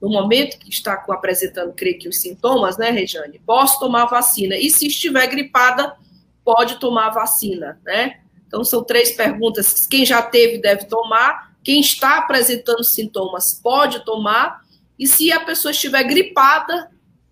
[0.00, 3.40] no momento que está apresentando, creio que os sintomas, né, Rejane?
[3.44, 4.56] Posso tomar vacina.
[4.56, 5.96] E se estiver gripada,
[6.44, 8.20] pode tomar vacina, né?
[8.46, 9.86] Então, são três perguntas.
[9.86, 14.60] Quem já teve deve tomar, quem está apresentando sintomas pode tomar,
[14.98, 16.90] e se a pessoa estiver gripada,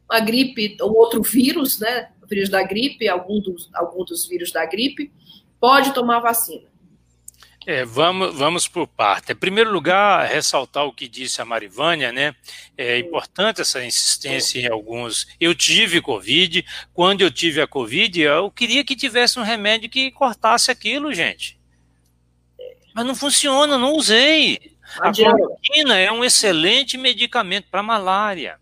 [0.08, 2.10] a gripe, ou outro vírus, né?
[2.22, 5.12] O vírus da gripe, algum dos, algum dos vírus da gripe,
[5.60, 6.73] pode tomar vacina.
[7.66, 9.32] É, vamos, vamos por parte.
[9.32, 12.34] Em primeiro lugar, ressaltar o que disse a Marivânia, né?
[12.76, 15.26] É importante essa insistência em alguns.
[15.40, 20.10] Eu tive Covid, quando eu tive a Covid, eu queria que tivesse um remédio que
[20.10, 21.58] cortasse aquilo, gente.
[22.94, 24.74] Mas não funciona, não usei.
[25.00, 28.58] A cloroquina é um excelente medicamento para malária.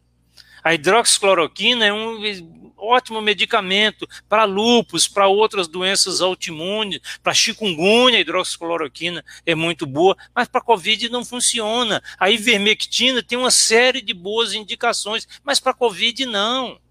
[0.62, 9.24] A hidroxicloroquina é um ótimo medicamento para lúpus, para outras doenças autoimunes, para chikungunya, hidroxicloroquina
[9.46, 12.02] é muito boa, mas para Covid não funciona.
[12.18, 16.81] A ivermectina tem uma série de boas indicações, mas para Covid não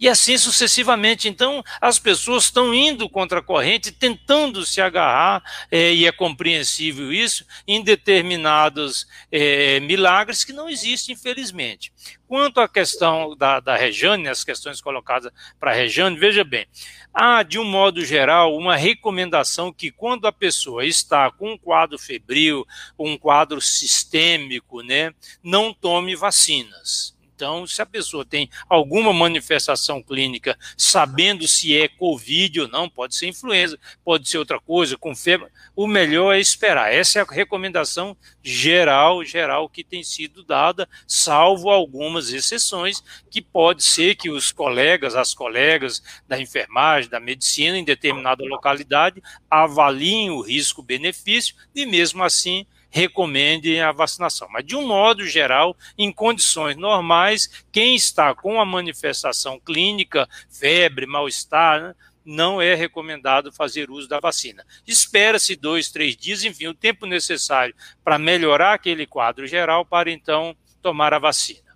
[0.00, 1.28] e assim sucessivamente.
[1.28, 7.12] Então, as pessoas estão indo contra a corrente, tentando se agarrar, é, e é compreensível
[7.12, 11.92] isso, em determinados é, milagres que não existem, infelizmente.
[12.26, 16.66] Quanto à questão da, da Rejane, as questões colocadas para a Rejane, veja bem,
[17.12, 21.98] há, de um modo geral, uma recomendação que quando a pessoa está com um quadro
[21.98, 22.64] febril,
[22.98, 27.19] um quadro sistêmico, né, não tome vacinas.
[27.40, 33.16] Então, se a pessoa tem alguma manifestação clínica, sabendo se é Covid ou não, pode
[33.16, 36.92] ser influenza, pode ser outra coisa, com febre, o melhor é esperar.
[36.92, 43.84] Essa é a recomendação geral, geral que tem sido dada, salvo algumas exceções, que pode
[43.84, 50.42] ser que os colegas, as colegas da enfermagem, da medicina, em determinada localidade, avaliem o
[50.42, 54.48] risco-benefício e, mesmo assim, recomende a vacinação.
[54.50, 61.06] Mas, de um modo geral, em condições normais, quem está com a manifestação clínica, febre,
[61.06, 64.64] mal-estar, né, não é recomendado fazer uso da vacina.
[64.86, 67.74] Espera-se dois, três dias, enfim, o tempo necessário
[68.04, 71.70] para melhorar aquele quadro geral para então tomar a vacina.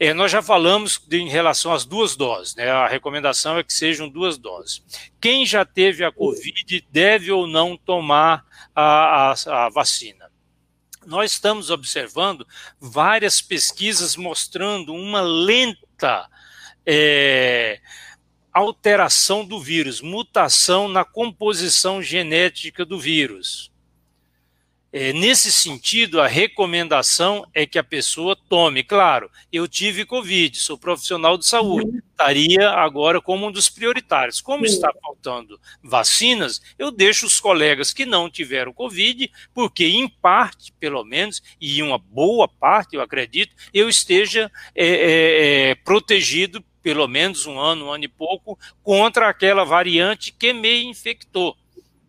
[0.00, 2.70] É, nós já falamos de, em relação às duas doses, né?
[2.70, 4.80] A recomendação é que sejam duas doses.
[5.20, 10.17] Quem já teve a Covid deve ou não tomar a, a, a vacina
[11.08, 12.46] nós estamos observando
[12.78, 16.28] várias pesquisas mostrando uma lenta
[16.84, 17.80] é,
[18.52, 23.72] alteração do vírus, mutação na composição genética do vírus.
[24.90, 28.82] É, nesse sentido, a recomendação é que a pessoa tome.
[28.82, 32.02] Claro, eu tive Covid, sou profissional de saúde, uhum.
[32.10, 34.40] estaria agora como um dos prioritários.
[34.40, 34.64] Como uhum.
[34.64, 41.04] está faltando vacinas, eu deixo os colegas que não tiveram Covid, porque, em parte, pelo
[41.04, 47.06] menos, e em uma boa parte, eu acredito, eu esteja é, é, é protegido pelo
[47.06, 51.54] menos um ano, um ano e pouco, contra aquela variante que me infectou.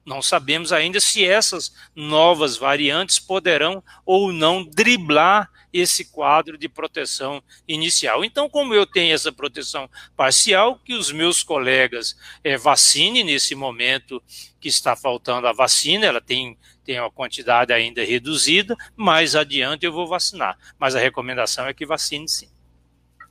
[0.09, 7.43] Não sabemos ainda se essas novas variantes poderão ou não driblar esse quadro de proteção
[7.67, 8.25] inicial.
[8.25, 14.19] Então, como eu tenho essa proteção parcial, que os meus colegas é, vacinem nesse momento
[14.59, 19.93] que está faltando a vacina, ela tem, tem uma quantidade ainda reduzida, mais adiante eu
[19.93, 20.57] vou vacinar.
[20.79, 22.49] Mas a recomendação é que vacine sim.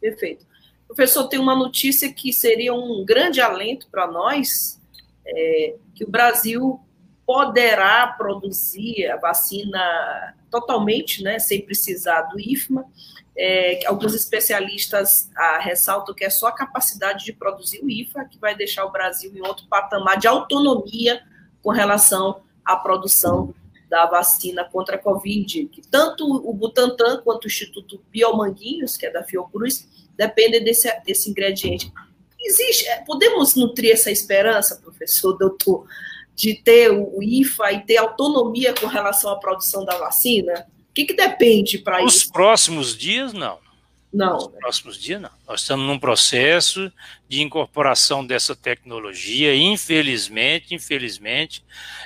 [0.00, 0.46] Perfeito.
[0.86, 4.78] Professor, tem uma notícia que seria um grande alento para nós,
[5.28, 6.80] é, que o Brasil
[7.26, 12.84] poderá produzir a vacina totalmente, né, sem precisar do IFMA.
[13.36, 18.38] É, alguns especialistas ah, ressaltam que é só a capacidade de produzir o IFA que
[18.38, 21.22] vai deixar o Brasil em outro patamar de autonomia
[21.62, 23.54] com relação à produção
[23.88, 29.10] da vacina contra a Covid, que tanto o Butantan quanto o Instituto Biomanguinhos, que é
[29.10, 31.92] da Fiocruz, dependem desse, desse ingrediente.
[32.40, 35.86] Existe, é, podemos nutrir essa esperança, professor, doutor,
[36.34, 40.66] de ter o IFA e ter autonomia com relação à produção da vacina?
[40.90, 42.04] O que, que depende para isso?
[42.04, 43.58] Nos próximos dias, não.
[44.12, 44.34] Não.
[44.34, 45.30] Nos próximos dias, não.
[45.46, 46.90] Nós estamos num processo
[47.28, 49.54] de incorporação dessa tecnologia.
[49.54, 51.64] Infelizmente, infelizmente,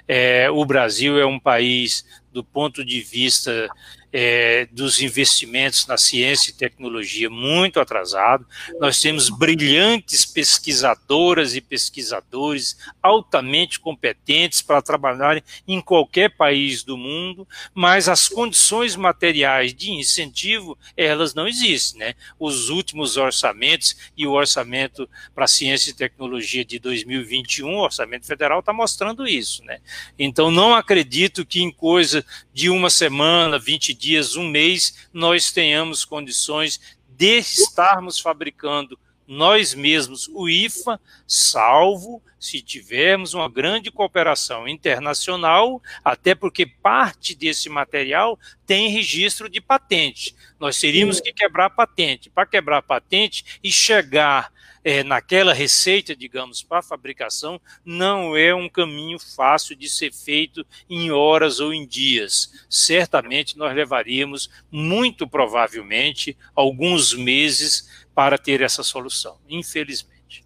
[0.08, 3.68] é, o Brasil é um país, do ponto de vista
[4.12, 8.46] é, dos investimentos na ciência e tecnologia muito atrasado.
[8.78, 17.48] Nós temos brilhantes pesquisadoras e pesquisadores altamente competentes para trabalhar em qualquer país do mundo,
[17.74, 22.00] mas as condições materiais de incentivo, elas não existem.
[22.00, 22.14] Né?
[22.38, 28.60] Os últimos orçamentos e o orçamento para ciência e tecnologia de 2021, o orçamento federal
[28.60, 29.64] está mostrando isso.
[29.64, 29.80] Né?
[30.18, 36.04] Então, não acredito que em coisa de uma semana, 20 dias, um mês, nós tenhamos
[36.04, 45.80] condições de estarmos fabricando nós mesmos o IFA, salvo se tivermos uma grande cooperação internacional,
[46.04, 50.34] até porque parte desse material tem registro de patente.
[50.58, 52.28] Nós teríamos que quebrar patente.
[52.28, 54.51] Para quebrar patente e chegar
[54.84, 61.10] é, naquela receita, digamos, para fabricação, não é um caminho fácil de ser feito em
[61.10, 62.64] horas ou em dias.
[62.68, 70.44] Certamente nós levaríamos, muito provavelmente, alguns meses para ter essa solução, infelizmente.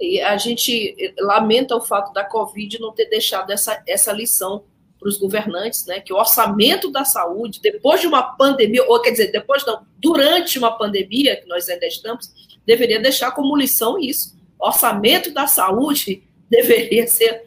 [0.00, 4.64] E a gente lamenta o fato da Covid não ter deixado essa, essa lição
[4.98, 9.12] para os governantes, né, que o orçamento da saúde, depois de uma pandemia, ou quer
[9.12, 12.32] dizer, depois não, durante uma pandemia, que nós ainda estamos,
[12.68, 14.36] deveria deixar como lição isso.
[14.58, 17.44] Orçamento da saúde deveria ser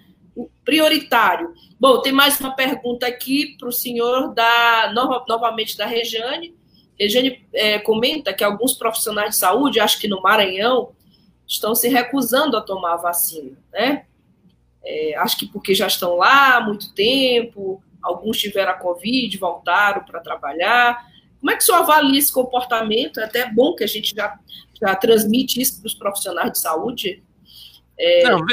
[0.65, 1.53] prioritário.
[1.79, 6.55] Bom, tem mais uma pergunta aqui para o senhor da nova, novamente da Rejane.
[6.99, 10.91] Rejane é, comenta que alguns profissionais de saúde, acho que no Maranhão,
[11.47, 14.05] estão se recusando a tomar a vacina, né?
[14.83, 20.03] É, acho que porque já estão lá há muito tempo, alguns tiveram a Covid, voltaram
[20.03, 21.05] para trabalhar.
[21.39, 23.19] Como é que o senhor avalia esse comportamento?
[23.19, 24.39] É até bom que a gente já,
[24.81, 27.23] já transmite isso para os profissionais de saúde.
[27.97, 28.23] É...
[28.23, 28.45] Não,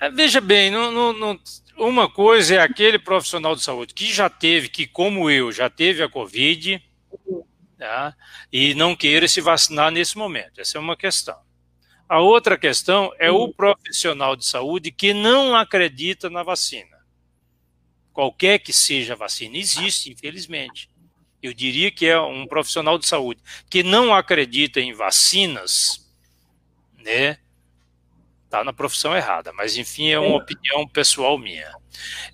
[0.00, 1.40] é, veja bem, não, não, não,
[1.76, 6.02] uma coisa é aquele profissional de saúde que já teve, que como eu, já teve
[6.02, 6.82] a Covid,
[7.26, 7.42] uhum.
[7.78, 8.14] tá,
[8.52, 10.60] e não queira se vacinar nesse momento.
[10.60, 11.38] Essa é uma questão.
[12.08, 16.98] A outra questão é o profissional de saúde que não acredita na vacina.
[18.12, 20.89] Qualquer que seja a vacina, existe, infelizmente.
[21.42, 26.06] Eu diria que é um profissional de saúde que não acredita em vacinas,
[26.98, 27.38] né?
[28.44, 31.72] Está na profissão errada, mas enfim, é uma opinião pessoal minha.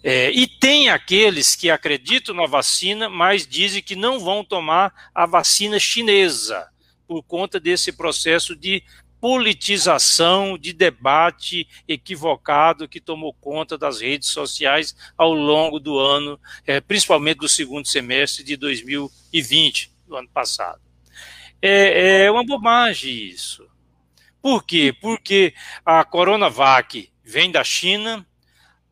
[0.03, 5.27] É, e tem aqueles que acreditam na vacina, mas dizem que não vão tomar a
[5.27, 6.69] vacina chinesa,
[7.07, 8.83] por conta desse processo de
[9.27, 16.81] politização de debate equivocado que tomou conta das redes sociais ao longo do ano, é,
[16.81, 20.81] principalmente do segundo semestre de 2020, do ano passado.
[21.61, 23.69] É, é uma bobagem isso.
[24.41, 24.95] Por quê?
[25.01, 25.53] Porque
[25.85, 28.25] a Coronavac vem da China,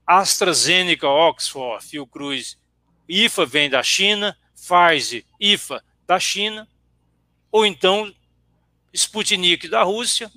[0.04, 2.58] AstraZeneca, Oxford, Fiocruz,
[3.08, 6.66] IFA vem da China, Pfizer, IFA da China,
[7.52, 8.12] ou então
[8.94, 10.30] Sputnik da Rússia.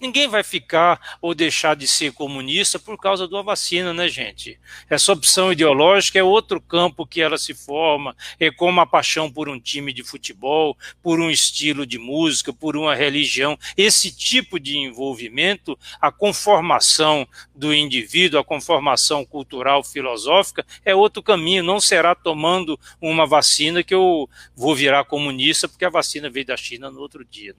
[0.00, 4.58] Ninguém vai ficar ou deixar de ser comunista por causa da vacina, né, gente?
[4.90, 9.48] Essa opção ideológica é outro campo que ela se forma, é como a paixão por
[9.48, 13.56] um time de futebol, por um estilo de música, por uma religião.
[13.76, 21.62] Esse tipo de envolvimento, a conformação do indivíduo, a conformação cultural, filosófica, é outro caminho.
[21.62, 26.56] Não será tomando uma vacina que eu vou virar comunista porque a vacina veio da
[26.56, 27.54] China no outro dia.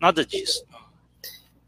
[0.00, 0.64] Nada disso.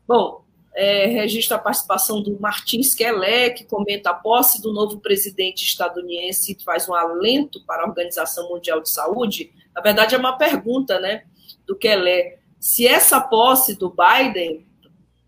[0.09, 0.43] Bom,
[0.75, 6.55] é, registro a participação do Martins Kelé, que comenta a posse do novo presidente estadunidense,
[6.55, 9.53] que faz um alento para a Organização Mundial de Saúde.
[9.75, 11.25] Na verdade, é uma pergunta né,
[11.67, 12.39] do Kelé.
[12.59, 14.67] Se essa posse do Biden,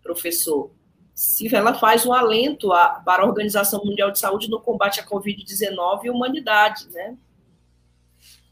[0.01, 0.71] professor,
[1.13, 5.05] se ela faz um alento a, para a Organização Mundial de Saúde no combate à
[5.05, 7.15] Covid-19 e humanidade, né?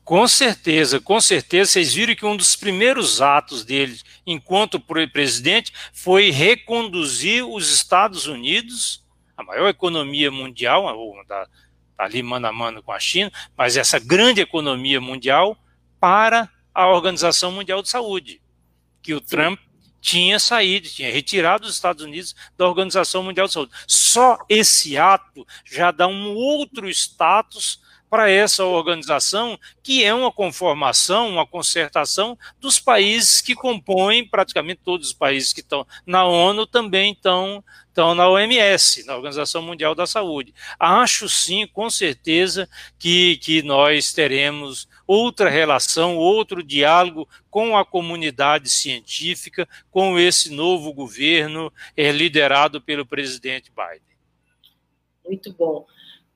[0.03, 1.71] Com certeza, com certeza.
[1.71, 4.79] Vocês viram que um dos primeiros atos dele, enquanto
[5.11, 9.03] presidente, foi reconduzir os Estados Unidos,
[9.37, 10.85] a maior economia mundial,
[11.27, 11.47] tá
[11.97, 15.57] ali mano a mano com a China, mas essa grande economia mundial,
[15.99, 18.41] para a Organização Mundial de Saúde,
[19.01, 19.25] que o Sim.
[19.25, 19.59] Trump
[20.01, 23.71] tinha saído, tinha retirado os Estados Unidos da Organização Mundial de Saúde.
[23.87, 27.79] Só esse ato já dá um outro status
[28.13, 35.07] para essa organização, que é uma conformação, uma concertação dos países que compõem, praticamente todos
[35.07, 40.05] os países que estão na ONU também estão, estão na OMS, na Organização Mundial da
[40.05, 40.53] Saúde.
[40.79, 48.69] Acho sim, com certeza, que, que nós teremos outra relação, outro diálogo com a comunidade
[48.69, 54.15] científica, com esse novo governo é, liderado pelo presidente Biden.
[55.25, 55.87] Muito bom.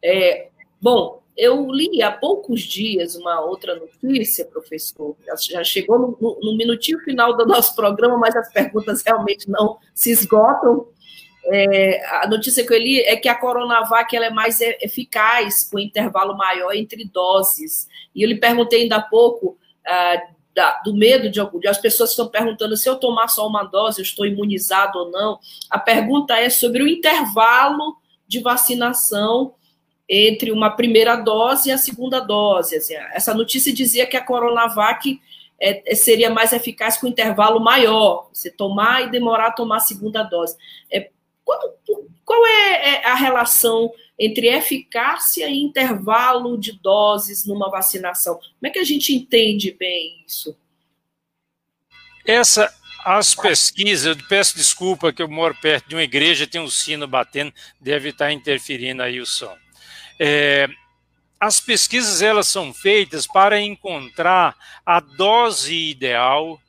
[0.04, 0.48] É,
[0.80, 5.16] Bom, eu li há poucos dias uma outra notícia, professor,
[5.50, 10.10] já chegou no, no, minutinho final do nosso programa, mas as perguntas realmente não se
[10.10, 10.88] esgotam.
[11.46, 15.78] É, a notícia que eu li é que a Coronavac ela é mais eficaz, com
[15.78, 17.88] intervalo maior entre doses.
[18.16, 20.24] E eu lhe perguntei ainda há pouco ah,
[20.56, 24.00] da, do medo de, de as pessoas estão perguntando se eu tomar só uma dose,
[24.00, 25.40] eu estou imunizado ou não.
[25.70, 27.96] A pergunta é sobre o intervalo
[28.28, 29.54] de vacinação
[30.10, 32.78] entre uma primeira dose e a segunda dose.
[32.78, 35.20] Assim, essa notícia dizia que a Coronavac
[35.60, 39.82] é, é, seria mais eficaz com intervalo maior, você tomar e demorar a tomar a
[39.82, 40.56] segunda dose.
[40.92, 41.10] É,
[41.44, 41.60] qual,
[42.24, 48.36] qual é, é a relação entre eficácia e intervalo de doses numa vacinação?
[48.36, 50.56] Como é que a gente entende bem isso?
[52.26, 52.74] Essa,
[53.06, 57.08] as pesquisas, eu peço desculpa que eu moro perto de uma igreja, tem um sino
[57.08, 59.56] batendo, deve estar interferindo aí o som.
[60.20, 60.68] É,
[61.40, 64.56] as pesquisas elas são feitas para encontrar
[64.86, 66.60] a dose ideal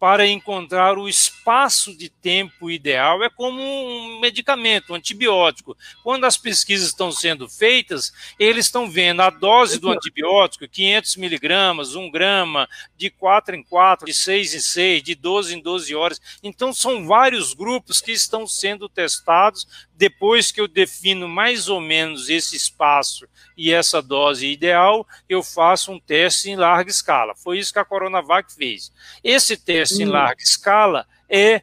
[0.00, 3.22] para encontrar o espaço de tempo ideal.
[3.22, 5.76] É como um medicamento, um antibiótico.
[6.02, 11.94] Quando as pesquisas estão sendo feitas, eles estão vendo a dose do antibiótico, 500 miligramas,
[11.94, 16.20] 1 grama, de 4 em 4, de 6 em 6, de 12 em 12 horas.
[16.42, 22.30] Então, são vários grupos que estão sendo testados depois que eu defino mais ou menos
[22.30, 23.28] esse espaço
[23.60, 27.34] e essa dose ideal, eu faço um teste em larga escala.
[27.36, 28.90] Foi isso que a Coronavac fez.
[29.22, 30.12] Esse teste em hum.
[30.12, 31.60] larga escala é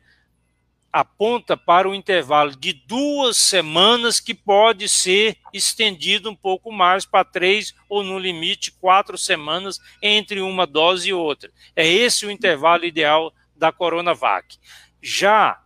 [0.94, 7.26] aponta para o intervalo de duas semanas que pode ser estendido um pouco mais para
[7.26, 11.52] três ou no limite quatro semanas entre uma dose e outra.
[11.76, 14.60] É esse o intervalo ideal da Coronavac.
[15.02, 15.60] Já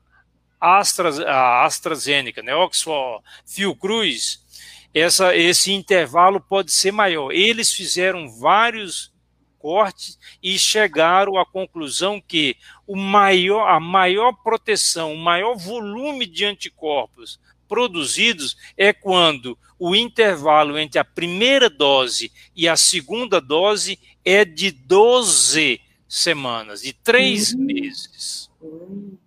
[0.62, 4.46] Astra, a AstraZeneca, né, Oxford, Fiocruz,
[4.94, 7.32] essa, esse intervalo pode ser maior.
[7.32, 9.12] Eles fizeram vários
[9.58, 16.46] cortes e chegaram à conclusão que o maior, a maior proteção, o maior volume de
[16.46, 24.44] anticorpos produzidos é quando o intervalo entre a primeira dose e a segunda dose é
[24.44, 27.64] de 12 semanas, de três uhum.
[27.64, 28.50] meses.
[28.60, 29.18] Uhum.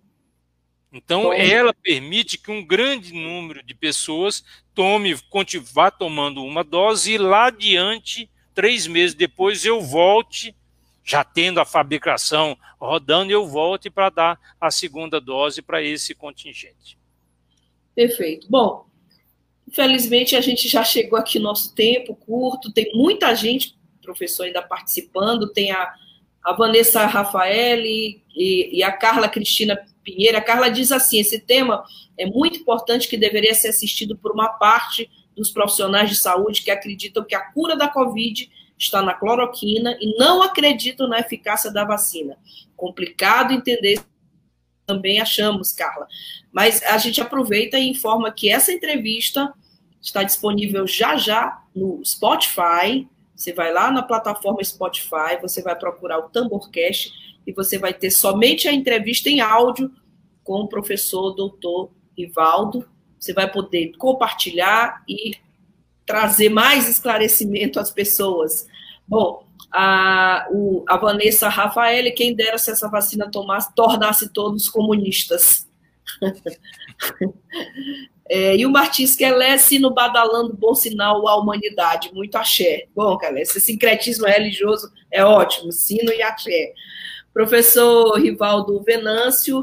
[0.93, 4.45] Então, ela permite que um grande número de pessoas
[4.75, 5.15] tome,
[5.73, 10.53] vá tomando uma dose e lá adiante, três meses depois, eu volte,
[11.03, 16.97] já tendo a fabricação rodando, eu volte para dar a segunda dose para esse contingente.
[17.95, 18.47] Perfeito.
[18.49, 18.85] Bom,
[19.67, 24.61] infelizmente a gente já chegou aqui no nosso tempo curto, tem muita gente, professor, ainda
[24.61, 25.93] participando, tem a,
[26.45, 31.83] a Vanessa Rafaeli e, e a Carla Cristina Pinheiro, a Carla diz assim: esse tema
[32.15, 36.69] é muito importante que deveria ser assistido por uma parte dos profissionais de saúde que
[36.69, 41.83] acreditam que a cura da Covid está na cloroquina e não acreditam na eficácia da
[41.83, 42.37] vacina.
[42.77, 43.99] Complicado entender,
[44.85, 46.07] também achamos, Carla.
[46.53, 49.51] Mas a gente aproveita e informa que essa entrevista
[49.99, 53.07] está disponível já já no Spotify.
[53.35, 57.11] Você vai lá na plataforma Spotify, você vai procurar o Tamborcast
[57.45, 59.91] e você vai ter somente a entrevista em áudio
[60.43, 62.87] com o professor doutor Rivaldo.
[63.19, 65.35] Você vai poder compartilhar e
[66.05, 68.67] trazer mais esclarecimento às pessoas.
[69.07, 75.67] Bom, a, o, a Vanessa Rafael, quem dera se essa vacina tomasse, tornasse todos comunistas.
[78.27, 82.85] é, e o Martins Kelé, sino badalando bom sinal à humanidade, muito axé.
[82.95, 86.73] Bom, Kelé, esse sincretismo religioso é ótimo, sino e axé.
[87.31, 89.61] Professor Rivaldo Venâncio,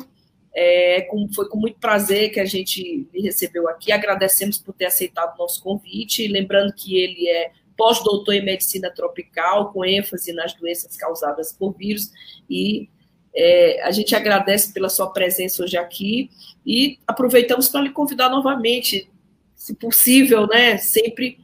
[0.55, 3.91] é, com, foi com muito prazer que a gente lhe recebeu aqui.
[3.91, 6.29] Agradecemos por ter aceitado o nosso convite.
[6.29, 12.13] Lembrando que ele é pós-doutor em medicina tropical, com ênfase nas doenças causadas por vírus.
[12.49, 12.89] E
[13.35, 16.31] é, a gente agradece pela sua presença hoje aqui
[16.67, 19.11] e aproveitamos para lhe convidar novamente,
[19.55, 20.77] se possível, né?
[20.79, 21.39] Sempre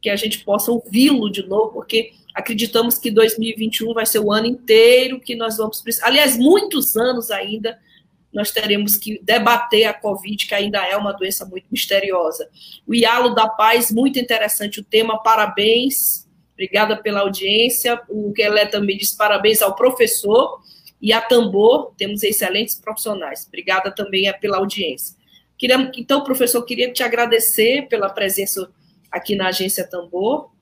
[0.00, 4.46] que a gente possa ouvi-lo de novo, porque Acreditamos que 2021 vai ser o ano
[4.46, 6.06] inteiro que nós vamos precisar.
[6.06, 7.78] Aliás, muitos anos ainda
[8.32, 12.48] nós teremos que debater a Covid, que ainda é uma doença muito misteriosa.
[12.86, 16.26] O Ialo da Paz, muito interessante o tema, parabéns.
[16.54, 18.00] Obrigada pela audiência.
[18.08, 20.62] O Kelé também diz parabéns ao professor
[21.02, 23.44] e a Tambor, temos excelentes profissionais.
[23.46, 25.16] Obrigada também pela audiência.
[25.58, 28.72] Queria, então, professor, queria te agradecer pela presença
[29.10, 30.52] aqui na agência Tambor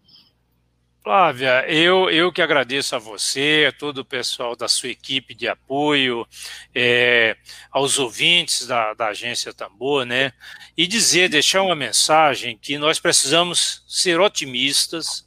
[1.03, 5.49] Flávia, eu, eu que agradeço a você, a todo o pessoal da sua equipe de
[5.49, 6.27] apoio,
[6.75, 7.35] é,
[7.71, 10.31] aos ouvintes da, da agência Tambor, né?
[10.77, 15.27] E dizer, deixar uma mensagem que nós precisamos ser otimistas,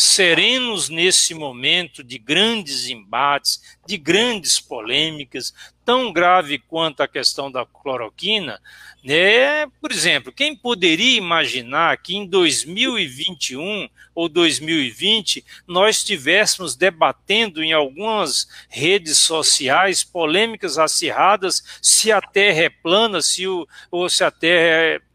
[0.00, 5.52] serenos nesse momento de grandes embates, de grandes polêmicas,
[5.84, 8.58] tão grave quanto a questão da cloroquina,
[9.04, 9.66] né?
[9.78, 18.48] Por exemplo, quem poderia imaginar que em 2021 ou 2020 nós estivéssemos debatendo em algumas
[18.70, 24.82] redes sociais polêmicas acirradas se a Terra é plana, se o, ou se a Terra
[24.82, 25.09] é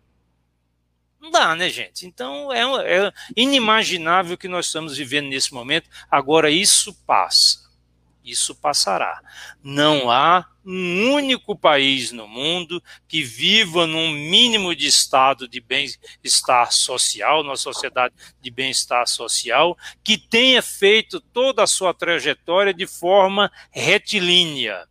[1.25, 2.05] não dá, né, gente?
[2.05, 2.61] Então é,
[2.97, 5.89] é inimaginável que nós estamos vivendo nesse momento.
[6.09, 7.65] Agora, isso passa.
[8.23, 9.21] Isso passará.
[9.63, 16.71] Não há um único país no mundo que viva num mínimo de estado de bem-estar
[16.71, 23.51] social, numa sociedade de bem-estar social, que tenha feito toda a sua trajetória de forma
[23.69, 24.87] retilínea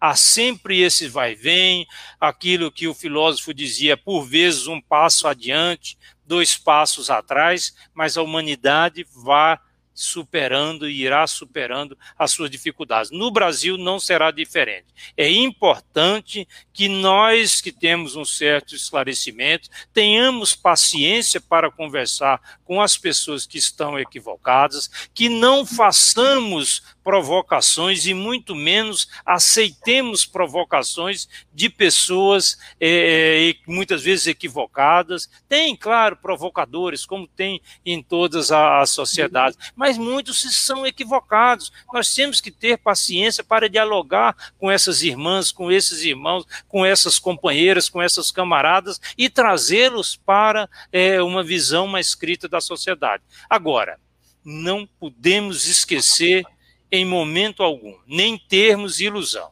[0.00, 1.86] há sempre esse vai-vem,
[2.18, 8.22] aquilo que o filósofo dizia, por vezes um passo adiante, dois passos atrás, mas a
[8.22, 9.58] humanidade vai
[10.00, 13.10] superando e irá superando as suas dificuldades.
[13.10, 14.86] No Brasil não será diferente.
[15.14, 22.96] É importante que nós que temos um certo esclarecimento tenhamos paciência para conversar com as
[22.96, 32.58] pessoas que estão equivocadas, que não façamos provocações e muito menos aceitemos provocações de pessoas
[32.80, 35.28] é, muitas vezes equivocadas.
[35.48, 41.72] Tem, claro, provocadores, como tem em todas as sociedades, mas muitos são equivocados.
[41.92, 47.18] Nós temos que ter paciência para dialogar com essas irmãs, com esses irmãos, com essas
[47.18, 53.22] companheiras, com essas camaradas e trazê-los para é, uma visão mais crítica da sociedade.
[53.48, 53.98] Agora,
[54.44, 56.44] não podemos esquecer
[56.90, 59.50] em momento algum, nem termos ilusão.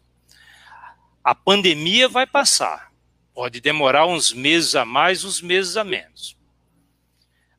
[1.23, 2.91] A pandemia vai passar.
[3.35, 6.37] Pode demorar uns meses a mais, uns meses a menos.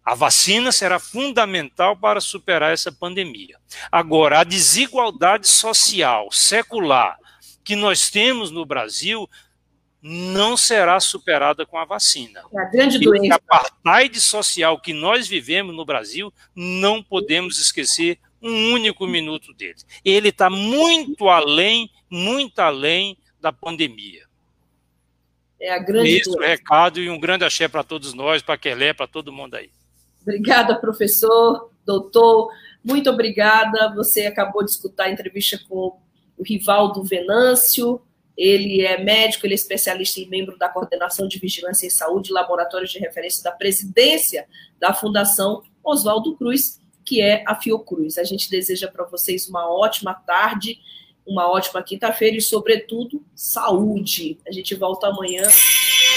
[0.04, 3.58] A vacina será fundamental para superar essa pandemia.
[3.92, 7.18] Agora, a desigualdade social, secular,
[7.64, 9.30] que nós temos no Brasil,
[10.02, 12.42] não será superada com a vacina.
[12.54, 13.26] É a grande doença.
[13.28, 19.54] E a apartheid social que nós vivemos no Brasil, não podemos esquecer um único minuto
[19.54, 19.76] dele.
[20.04, 24.24] Ele está muito além, muito além da pandemia.
[25.60, 26.48] É a grande Esse doença.
[26.48, 29.70] recado e um grande axé para todos nós, para Kelé, para todo mundo aí.
[30.22, 32.52] Obrigada, professor, doutor.
[32.84, 33.94] Muito obrigada.
[33.96, 36.00] Você acabou de escutar a entrevista com
[36.38, 38.02] o Rivaldo Venâncio.
[38.38, 42.90] Ele é médico, ele é especialista e membro da Coordenação de Vigilância em Saúde, Laboratórios
[42.90, 44.48] de Referência da Presidência
[44.80, 46.80] da Fundação Oswaldo Cruz
[47.10, 48.20] que é a Fiocruz.
[48.20, 50.80] A gente deseja para vocês uma ótima tarde,
[51.26, 54.38] uma ótima quinta-feira e, sobretudo, saúde.
[54.48, 55.42] A gente volta amanhã.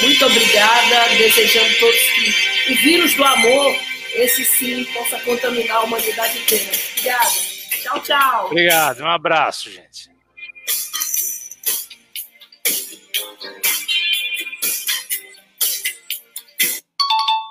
[0.02, 3.74] Muito obrigada, desejando todos que o vírus do amor,
[4.16, 6.70] esse sim, possa contaminar a humanidade inteira.
[6.92, 7.30] Obrigada.
[7.82, 8.46] Tchau, tchau.
[8.48, 10.12] Obrigado, um abraço, gente.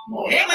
[0.06, 0.54] Morremos,